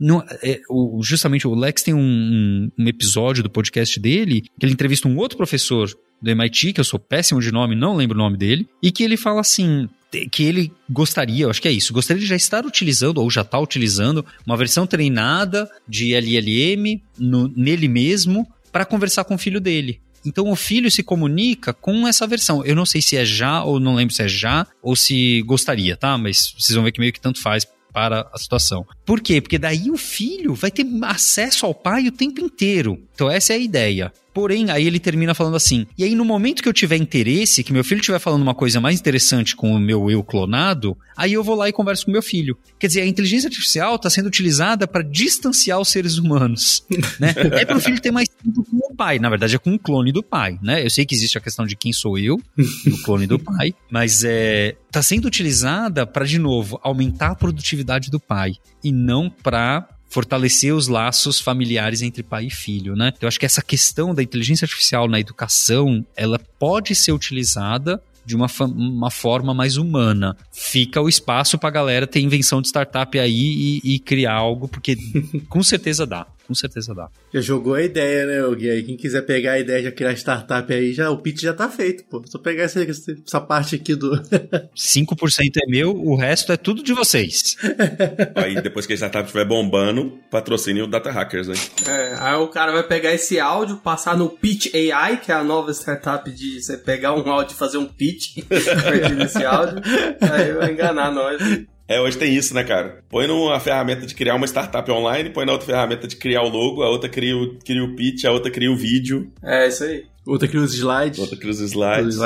[0.00, 4.72] Não, é, o, justamente o Lex tem um, um, episódio do podcast dele que ele
[4.72, 5.88] entrevista um outro professor
[6.20, 9.04] do MIT, que eu sou péssimo de nome, não lembro o nome dele, e que
[9.04, 9.88] ele fala assim:
[10.30, 13.42] que ele gostaria, eu acho que é isso, gostaria de já estar utilizando, ou já
[13.42, 19.60] está utilizando, uma versão treinada de LLM no, nele mesmo para conversar com o filho
[19.60, 20.00] dele.
[20.26, 22.64] Então o filho se comunica com essa versão.
[22.64, 25.96] Eu não sei se é já, ou não lembro se é já, ou se gostaria,
[25.96, 26.16] tá?
[26.16, 28.84] Mas vocês vão ver que meio que tanto faz para a situação.
[29.06, 29.40] Por quê?
[29.40, 33.00] Porque daí o filho vai ter acesso ao pai o tempo inteiro.
[33.14, 34.12] Então essa é a ideia.
[34.34, 37.72] Porém, aí ele termina falando assim: e aí no momento que eu tiver interesse, que
[37.72, 41.44] meu filho estiver falando uma coisa mais interessante com o meu eu clonado, aí eu
[41.44, 42.58] vou lá e converso com meu filho.
[42.76, 46.84] Quer dizer, a inteligência artificial está sendo utilizada para distanciar os seres humanos,
[47.20, 47.32] né?
[47.52, 48.63] é para o filho ter mais tempo
[48.94, 49.18] o pai.
[49.18, 50.84] Na verdade, é com o clone do pai, né?
[50.84, 54.24] Eu sei que existe a questão de quem sou eu, o clone do pai, mas
[54.24, 59.88] é está sendo utilizada para de novo aumentar a produtividade do pai e não para
[60.08, 63.12] fortalecer os laços familiares entre pai e filho, né?
[63.20, 68.36] Eu acho que essa questão da inteligência artificial na educação, ela pode ser utilizada de
[68.36, 70.36] uma, uma forma mais humana.
[70.52, 74.68] Fica o espaço para a galera ter invenção de startup aí e, e criar algo,
[74.68, 74.96] porque
[75.48, 77.08] com certeza dá com certeza dá.
[77.32, 78.70] Já jogou a ideia, né, o Gui?
[78.70, 81.68] Aí quem quiser pegar a ideia de criar startup aí, já, o pitch já tá
[81.68, 82.22] feito, pô.
[82.26, 84.10] Só pegar essa, essa parte aqui do.
[84.76, 87.56] 5% é meu, o resto é tudo de vocês.
[88.34, 91.54] aí depois que a startup estiver bombando, patrocine o Data Hackers, hein?
[91.86, 95.44] É, aí o cara vai pegar esse áudio, passar no Pitch AI, que é a
[95.44, 99.80] nova startup de você pegar um áudio e fazer um pitch a partir desse áudio.
[100.20, 101.40] aí vai enganar nós.
[101.86, 103.02] É, hoje tem isso, né, cara?
[103.10, 106.48] Põe numa ferramenta de criar uma startup online, põe na outra ferramenta de criar o
[106.48, 109.30] logo, a outra cria o, cria o pitch, a outra cria o vídeo.
[109.42, 110.06] É, isso aí.
[110.26, 111.18] Outra cria os slides.
[111.18, 112.16] Outra cria os slides.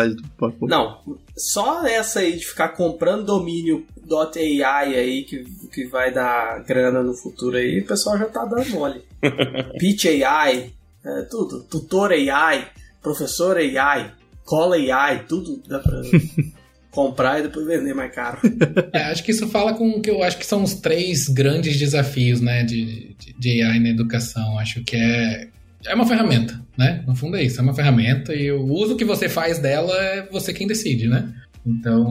[0.60, 0.98] Não,
[1.36, 7.12] só essa aí de ficar comprando domínio .ai aí, que, que vai dar grana no
[7.12, 9.02] futuro aí, o pessoal já tá dando mole.
[9.78, 10.72] Pitch AI,
[11.04, 11.62] é, tudo.
[11.64, 12.68] Tutor AI,
[13.02, 14.12] professor AI,
[14.44, 16.00] cola AI, tudo dá pra...
[16.98, 18.38] comprar e depois vender mais caro.
[18.92, 21.78] É, acho que isso fala com o que eu acho que são os três grandes
[21.78, 24.58] desafios né, de, de, de AI na educação.
[24.58, 25.48] Acho que é,
[25.86, 27.04] é uma ferramenta, né?
[27.06, 30.26] No fundo é isso, é uma ferramenta e o uso que você faz dela é
[30.30, 31.32] você quem decide, né?
[31.64, 32.06] Então,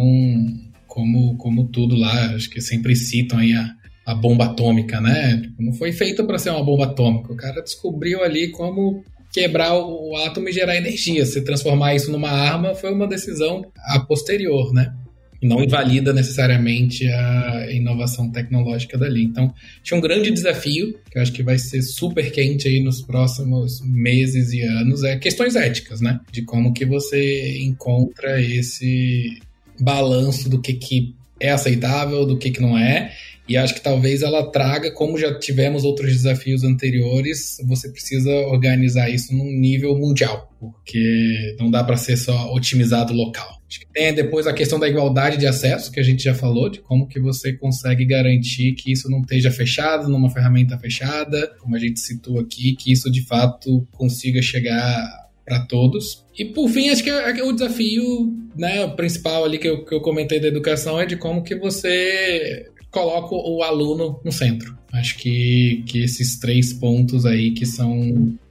[0.86, 3.74] como, como tudo lá, acho que sempre citam aí a,
[4.06, 5.42] a bomba atômica, né?
[5.42, 7.34] Tipo, não foi feita para ser uma bomba atômica.
[7.34, 11.26] O cara descobriu ali como quebrar o átomo e gerar energia.
[11.26, 14.94] Se transformar isso numa arma foi uma decisão a posterior, né?
[15.42, 19.24] não invalida necessariamente a inovação tecnológica dali.
[19.24, 19.54] Então,
[19.84, 23.82] tinha um grande desafio, que eu acho que vai ser super quente aí nos próximos
[23.82, 26.20] meses e anos, é questões éticas, né?
[26.32, 29.40] De como que você encontra esse
[29.80, 33.14] balanço do que, que é aceitável, do que, que não é,
[33.48, 39.10] e acho que talvez ela traga, como já tivemos outros desafios anteriores, você precisa organizar
[39.10, 43.58] isso num nível mundial, porque não dá para ser só otimizado local.
[43.70, 46.70] Acho que tem depois a questão da igualdade de acesso, que a gente já falou,
[46.70, 51.76] de como que você consegue garantir que isso não esteja fechado numa ferramenta fechada, como
[51.76, 56.26] a gente citou aqui, que isso de fato consiga chegar para todos.
[56.38, 59.94] E por fim, acho que é, é o desafio né, principal ali que eu, que
[59.94, 64.78] eu comentei da educação é de como que você coloco o aluno no centro.
[64.94, 67.92] Acho que, que esses três pontos aí que são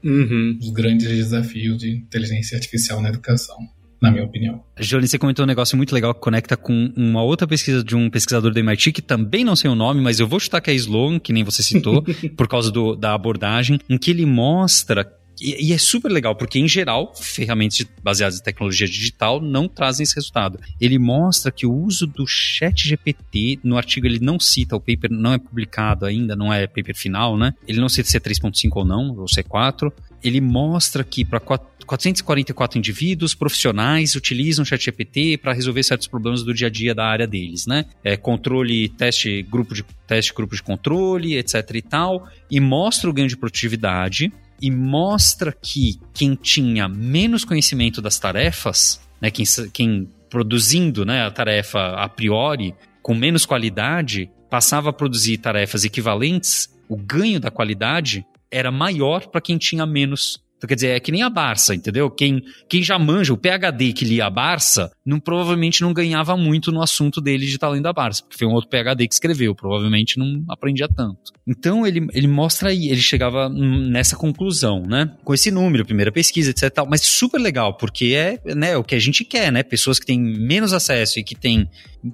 [0.05, 0.59] uhum.
[0.61, 3.57] os grandes desafios de inteligência artificial na educação
[4.01, 4.63] na minha opinião.
[4.79, 8.11] Jolie, você comentou um negócio muito legal que conecta com uma outra pesquisa de um
[8.11, 10.75] pesquisador do MIT, que também não sei o nome, mas eu vou chutar que é
[10.75, 12.05] Sloan, que nem você citou,
[12.37, 15.11] por causa do, da abordagem, em que ele mostra
[15.41, 20.05] e, e, é super legal, porque em geral, ferramentas baseadas em tecnologia digital não trazem
[20.05, 20.59] esse resultado.
[20.81, 25.11] Ele mostra que o uso do chat GPT, no artigo ele não cita, o paper
[25.11, 27.55] não é publicado ainda, não é paper final, né?
[27.69, 29.93] Ele não cita se é 3.5 ou não, ou se é 4.
[30.25, 36.55] Ele mostra que para 444 indivíduos profissionais utilizam o ChatGPT para resolver certos problemas do
[36.55, 37.85] dia a dia da área deles, né?
[38.03, 43.13] É, controle, teste, grupo de teste, grupo de controle, etc e tal, e mostra o
[43.13, 50.09] ganho de produtividade e mostra que quem tinha menos conhecimento das tarefas, né, quem, quem
[50.29, 56.97] produzindo né, a tarefa a priori com menos qualidade, passava a produzir tarefas equivalentes, o
[56.97, 60.43] ganho da qualidade era maior para quem tinha menos.
[60.57, 62.11] Então, quer dizer, é que nem a Barça, entendeu?
[62.11, 66.73] Quem, quem já manja, o PHD que lia a Barça, não, provavelmente não ganhava muito
[66.73, 69.55] no assunto dele de estar lendo a Barça, porque foi um outro PhD que escreveu,
[69.55, 71.33] provavelmente não aprendia tanto.
[71.47, 75.15] Então ele, ele mostra aí, ele chegava nessa conclusão, né?
[75.25, 76.71] Com esse número, primeira pesquisa, etc.
[76.71, 79.63] Tal, mas super legal, porque é né, o que a gente quer, né?
[79.63, 81.69] Pessoas que têm menos acesso e que têm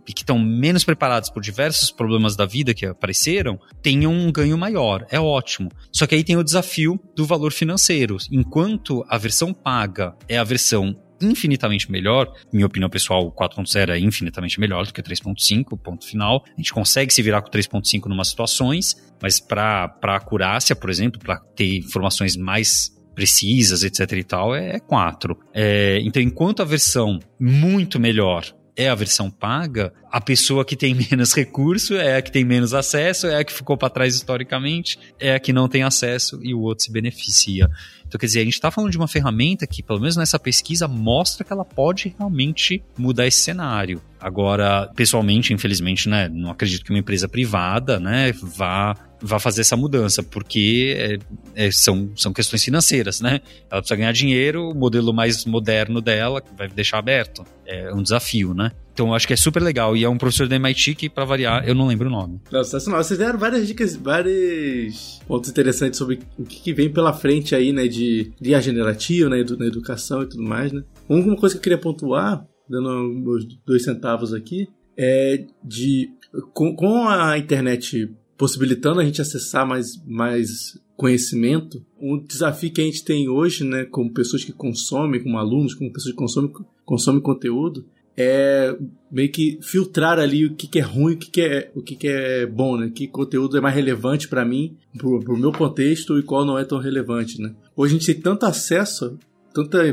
[0.07, 5.07] que estão menos preparados por diversos problemas da vida que apareceram, tenham um ganho maior.
[5.11, 5.71] É ótimo.
[5.93, 8.17] Só que aí tem o desafio do valor financeiro.
[8.31, 12.33] Enquanto a versão paga é a versão infinitamente melhor.
[12.53, 16.45] Minha opinião pessoal, o 4.0 é infinitamente melhor do que o 3.5, ponto final.
[16.47, 20.91] A gente consegue se virar com o 3.5 em umas situações, mas para acurácia, por
[20.91, 25.39] exemplo, para ter informações mais precisas, etc e tal, é 4.
[25.53, 28.45] É, então, enquanto a versão muito melhor
[28.75, 32.75] é a versão paga, a pessoa que tem menos recurso é a que tem menos
[32.75, 36.55] acesso, é a que ficou para trás historicamente, é a que não tem acesso e
[36.55, 37.69] o outro se beneficia.
[38.13, 40.87] Então, quer dizer, a gente está falando de uma ferramenta que, pelo menos nessa pesquisa,
[40.87, 44.03] mostra que ela pode realmente mudar esse cenário.
[44.21, 49.77] Agora, pessoalmente, infelizmente, né, não acredito que uma empresa privada, né, vá vá fazer essa
[49.77, 51.19] mudança, porque
[51.55, 53.41] é, é, são, são questões financeiras, né?
[53.71, 57.47] Ela precisa ganhar dinheiro, o modelo mais moderno dela vai deixar aberto.
[57.65, 58.73] É um desafio, né?
[58.93, 59.97] Então acho que é super legal.
[59.97, 62.41] E é um professor da MIT que, para variar, eu não lembro o nome.
[62.51, 63.03] Não, sensacional.
[63.03, 67.87] Vocês deram várias dicas, vários pontos interessantes sobre o que, vem pela frente aí, né?
[67.89, 69.45] De, de IA generativa, né?
[69.59, 70.83] na educação e tudo mais, né?
[71.09, 76.11] Uma coisa que eu queria pontuar, dando meus dois centavos aqui, é de.
[76.55, 78.11] Com, com a internet
[78.43, 83.85] possibilitando a gente acessar mais, mais conhecimento, um desafio que a gente tem hoje, né,
[83.85, 86.53] como pessoas que consomem, como alunos, como pessoas que consomem,
[86.85, 87.87] consomem conteúdo,
[88.17, 88.77] é
[89.11, 91.97] meio que filtrar ali o que, que é ruim, o que, que é o que,
[91.97, 92.91] que é bom, né?
[92.95, 96.65] Que conteúdo é mais relevante para mim, pro, pro meu contexto e qual não é
[96.65, 97.55] tão relevante, né?
[97.77, 99.19] Hoje a gente tem tanto acesso,
[99.55, 99.89] tanta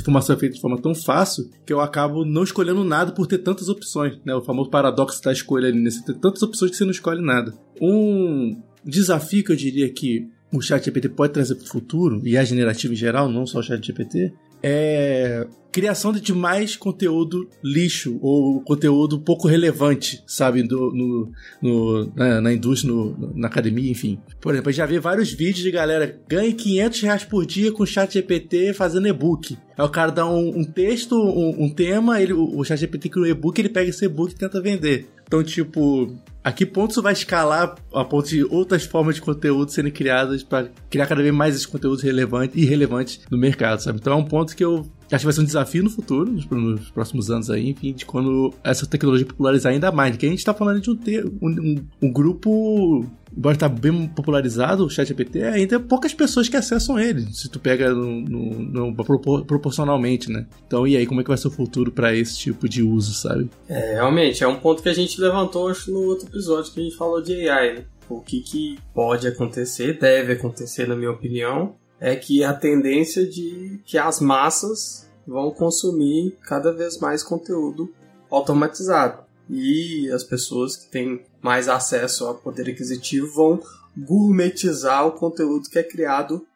[0.00, 3.38] informação é feita de forma tão fácil que eu acabo não escolhendo nada por ter
[3.38, 4.34] tantas opções, né?
[4.34, 5.90] O famoso paradoxo da escolha ali, né?
[5.90, 7.54] Você tem tantas opções que você não escolhe nada.
[7.80, 12.36] Um desafio que eu diria que o chat GPT pode trazer para o futuro, e
[12.36, 14.32] a generativa em geral, não só o chat GPT,
[14.62, 21.32] é criação de mais conteúdo lixo ou conteúdo pouco relevante, sabe, do, no,
[21.62, 24.18] no na, na, indústria, no, na academia, enfim.
[24.40, 27.86] Por exemplo, eu já vi vários vídeos de galera ganhe 500 reais por dia com
[27.86, 29.56] chat GPT fazendo e-book.
[29.76, 33.08] Aí o cara dá um, um texto, um, um, tema, ele, o, o chat GPT
[33.10, 35.08] cria um e-book, ele pega esse e-book e tenta vender.
[35.26, 36.16] Então, tipo,
[36.48, 40.42] a que ponto isso vai escalar a ponto de outras formas de conteúdo serem criadas
[40.42, 43.98] para criar cada vez mais esses conteúdos relevantes e irrelevantes no mercado, sabe?
[44.00, 46.90] Então é um ponto que eu acho que vai ser um desafio no futuro, nos,
[46.90, 50.16] próximos anos aí, enfim, de quando essa tecnologia popularizar ainda mais.
[50.16, 50.98] Que a gente está falando de um,
[51.42, 56.98] um, um, um grupo embora está bem popularizado o ChatGPT, ainda poucas pessoas que acessam
[56.98, 60.46] ele, se tu pega no, no, no, proporcionalmente, né?
[60.66, 63.14] Então, e aí, como é que vai ser o futuro para esse tipo de uso,
[63.14, 63.48] sabe?
[63.68, 66.96] É, realmente, é um ponto que a gente levantou no outro episódio que a gente
[66.96, 67.84] falou de AI, né?
[68.08, 73.82] O que, que pode acontecer, deve acontecer, na minha opinião, é que a tendência de
[73.84, 77.92] que as massas vão consumir cada vez mais conteúdo
[78.30, 79.24] automatizado.
[79.50, 83.60] E as pessoas que têm mais acesso ao poder aquisitivo vão
[83.96, 86.46] gourmetizar o conteúdo que é criado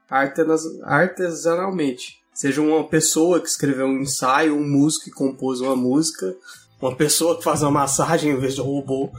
[0.85, 2.23] artesanalmente.
[2.33, 6.35] Seja uma pessoa que escreveu um ensaio, um músico que compôs uma música,
[6.81, 9.11] uma pessoa que faz uma massagem em vez de um robô.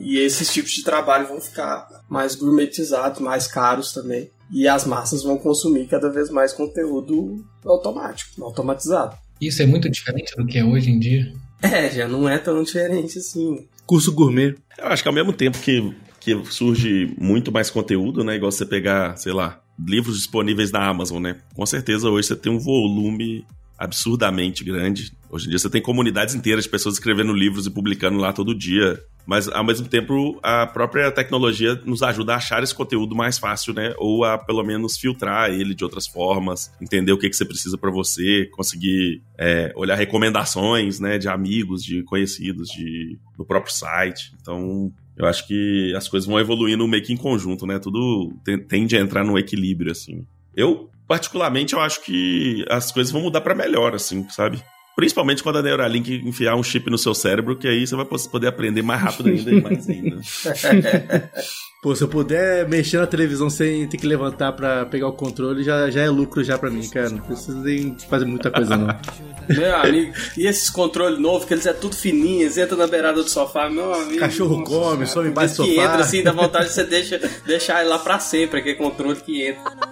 [0.00, 4.30] E esses tipos de trabalho vão ficar mais gourmetizados, mais caros também.
[4.52, 9.16] E as massas vão consumir cada vez mais conteúdo automático, automatizado.
[9.40, 11.32] Isso é muito diferente do que é hoje em dia?
[11.62, 14.54] É, já não é tão diferente assim curso gourmet.
[14.78, 18.36] Eu acho que ao mesmo tempo que, que surge muito mais conteúdo, né?
[18.36, 21.38] Igual você pegar, sei lá, livros disponíveis na Amazon, né?
[21.56, 23.44] Com certeza hoje você tem um volume
[23.80, 25.10] absurdamente grande.
[25.30, 28.54] Hoje em dia você tem comunidades inteiras de pessoas escrevendo livros e publicando lá todo
[28.54, 29.02] dia.
[29.26, 33.72] Mas, ao mesmo tempo, a própria tecnologia nos ajuda a achar esse conteúdo mais fácil,
[33.72, 33.94] né?
[33.96, 37.78] Ou a, pelo menos, filtrar ele de outras formas, entender o que, que você precisa
[37.78, 41.16] para você, conseguir é, olhar recomendações, né?
[41.16, 44.32] De amigos, de conhecidos, de, no próprio site.
[44.40, 47.78] Então, eu acho que as coisas vão evoluindo meio que em conjunto, né?
[47.78, 48.32] Tudo
[48.68, 50.26] tende a entrar num equilíbrio, assim.
[50.56, 54.62] Eu, particularmente, eu acho que as coisas vão mudar para melhor, assim, sabe?
[54.94, 58.46] Principalmente quando a Neuralink enfiar um chip no seu cérebro, que aí você vai poder
[58.46, 60.20] aprender mais rápido ainda e mais ainda.
[61.82, 65.64] Pô, se eu puder mexer na televisão sem ter que levantar para pegar o controle,
[65.64, 67.10] já, já é lucro já para mim, cara.
[67.10, 68.96] Não precisa nem fazer muita coisa, não.
[69.48, 73.20] Meu amigo, e esses controles novos, que eles é tudo fininho, eles entram na beirada
[73.20, 74.20] do sofá, meu amigo.
[74.20, 75.72] Cachorro come, some embaixo do sofá.
[75.72, 79.16] que entra assim, dá vontade de você deixa, deixar ele lá pra sempre, aquele controle
[79.16, 79.89] que entra.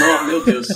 [0.00, 0.68] Oh, meu Deus.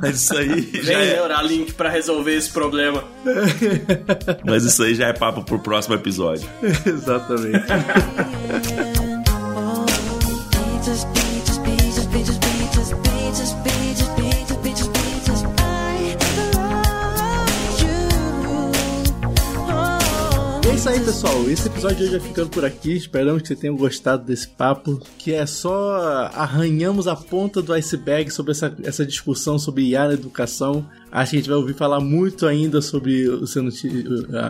[0.00, 3.04] Mas isso aí Vem já é, Neuralink pra resolver esse problema.
[4.44, 6.48] mas isso aí já é papo pro próximo episódio.
[6.86, 7.66] Exatamente.
[20.82, 21.48] Isso aí, pessoal.
[21.48, 22.96] Esse episódio de hoje vai ficando por aqui.
[22.96, 25.00] Esperamos que vocês tenham gostado desse papo.
[25.16, 30.14] Que é só arranhamos a ponta do iceberg sobre essa, essa discussão sobre IA na
[30.14, 30.84] educação.
[31.12, 33.68] Acho que a gente vai ouvir falar muito ainda sobre sendo,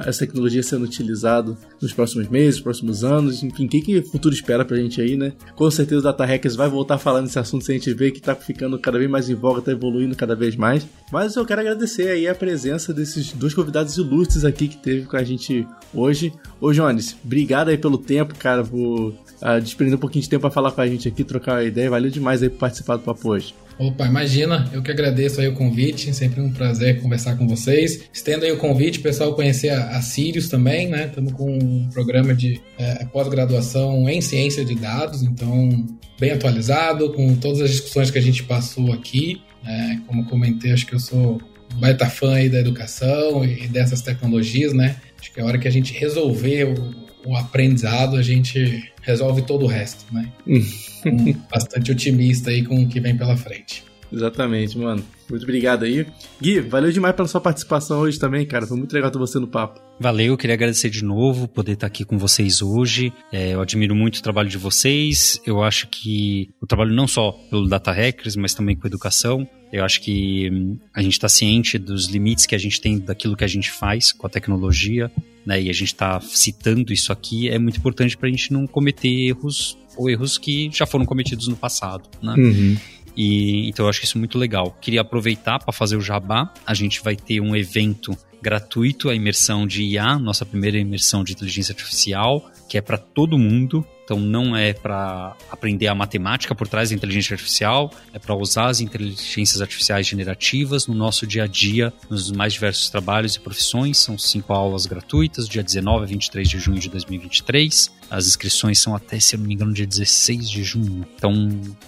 [0.07, 3.43] essa tecnologia sendo utilizada nos próximos meses, próximos anos.
[3.43, 5.33] Enfim, o que, que o futuro espera pra gente aí, né?
[5.57, 6.25] Com certeza o Data
[6.57, 9.11] vai voltar a falar nesse assunto se a gente vê que tá ficando cada vez
[9.11, 10.87] mais em voga, tá evoluindo cada vez mais.
[11.11, 15.17] Mas eu quero agradecer aí a presença desses dois convidados ilustres aqui que teve com
[15.17, 16.33] a gente hoje.
[16.61, 20.51] Ô Jones, obrigado aí pelo tempo, cara, por ah, desprender um pouquinho de tempo pra
[20.51, 21.91] falar com a gente aqui, trocar uma ideia.
[21.91, 23.53] Valeu demais aí por participar do papo hoje.
[23.79, 28.09] Opa, imagina, eu que agradeço aí o convite, sempre um prazer conversar com vocês.
[28.13, 31.07] Estendo aí o convite, pessoal, conhecer a, a Sirius também, né?
[31.07, 35.87] Estamos com um programa de é, pós-graduação em ciência de dados, então
[36.21, 39.43] bem atualizado, com todas as discussões que a gente passou aqui.
[39.65, 40.01] né?
[40.07, 41.41] como comentei, acho que eu sou
[41.75, 44.97] um baita fã aí da educação e dessas tecnologias, né?
[45.19, 49.65] Acho que a hora que a gente resolver o, o aprendizado, a gente resolve todo
[49.65, 50.33] o resto, né?
[50.47, 53.85] Então, bastante otimista aí com o que vem pela frente.
[54.13, 55.03] Exatamente, mano.
[55.29, 56.07] Muito obrigado aí.
[56.41, 58.67] Gui, valeu demais pela sua participação hoje também, cara.
[58.67, 59.81] Foi muito legal ter você no papo.
[59.99, 63.13] Valeu, queria agradecer de novo poder estar aqui com vocês hoje.
[63.33, 65.41] É, eu admiro muito o trabalho de vocês.
[65.47, 69.49] Eu acho que o trabalho não só pelo Data Hackers, mas também com educação.
[69.73, 73.35] Eu acho que hum, a gente está ciente dos limites que a gente tem daquilo
[73.35, 75.11] que a gente faz com a tecnologia,
[75.45, 75.61] né?
[75.61, 77.49] E a gente está citando isso aqui.
[77.49, 81.49] É muito importante para a gente não cometer erros ou erros que já foram cometidos
[81.49, 82.35] no passado, né?
[82.37, 82.77] Uhum.
[83.17, 84.77] E então eu acho isso muito legal.
[84.81, 86.53] Queria aproveitar para fazer o jabá.
[86.67, 91.33] A gente vai ter um evento gratuito, a imersão de IA, nossa primeira imersão de
[91.33, 93.87] inteligência artificial, que é para todo mundo.
[94.13, 98.67] Então não é para aprender a matemática por trás da inteligência artificial, é para usar
[98.67, 103.97] as inteligências artificiais generativas no nosso dia a dia, nos mais diversos trabalhos e profissões.
[103.97, 107.91] São cinco aulas gratuitas, dia 19 a 23 de junho de 2023.
[108.15, 111.07] As inscrições são até, se eu não me engano, dia 16 de junho.
[111.17, 111.33] Então,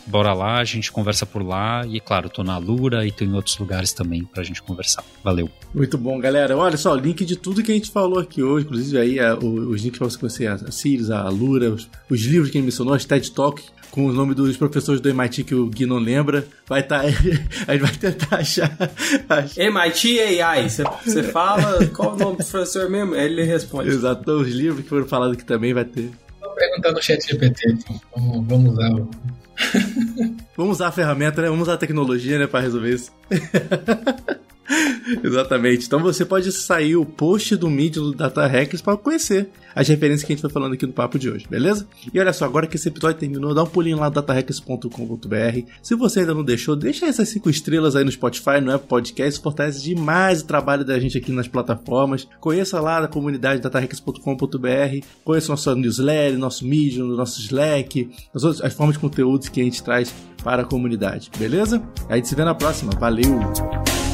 [0.07, 1.87] bora lá, a gente conversa por lá.
[1.87, 5.05] E, claro, tô na Lura e tô em outros lugares também pra gente conversar.
[5.23, 5.51] Valeu.
[5.75, 6.57] Muito bom, galera.
[6.57, 9.69] Olha só, link de tudo que a gente falou aqui hoje, inclusive aí a- o-
[9.71, 12.95] os links pra você conhecer a Sirius, a Lura, os, os livros que ele mencionou,
[12.95, 13.63] as TED Talk,
[13.95, 16.45] com o nome dos professores do MIT que o Gui não lembra.
[16.67, 17.03] Vai estar.
[17.07, 18.77] a gente vai tentar achar.
[19.29, 23.15] achar- MIT AI, você fala qual o nome do professor mesmo?
[23.15, 23.91] Ele responde.
[23.91, 26.11] Exato, os livros que foram falados aqui também vai ter.
[26.41, 28.01] Vou perguntar no chat GPT, então.
[28.17, 29.11] Vamos, vamos usar o.
[30.57, 31.49] Vamos usar a ferramenta, né?
[31.49, 33.13] Vamos usar a tecnologia, né, pra resolver isso.
[35.23, 35.87] Exatamente.
[35.87, 38.51] Então você pode sair o post do mídia do Data
[38.83, 41.87] para conhecer as referências que a gente foi falando aqui no papo de hoje, beleza?
[42.13, 45.69] E olha só, agora que esse episódio terminou, dá um pulinho lá no datahackers.com.br.
[45.83, 49.33] Se você ainda não deixou, deixa essas cinco estrelas aí no Spotify, no Apple Podcast,
[49.33, 52.29] isso fortalece demais o trabalho da gente aqui nas plataformas.
[52.41, 58.73] Conheça lá na comunidade datahackers.com.br, conheça nossa newsletter, nosso Medium, nosso Slack, as, outras, as
[58.73, 61.83] formas de conteúdos que a gente traz para a comunidade, beleza?
[62.09, 62.93] A gente se vê na próxima.
[62.99, 64.14] Valeu!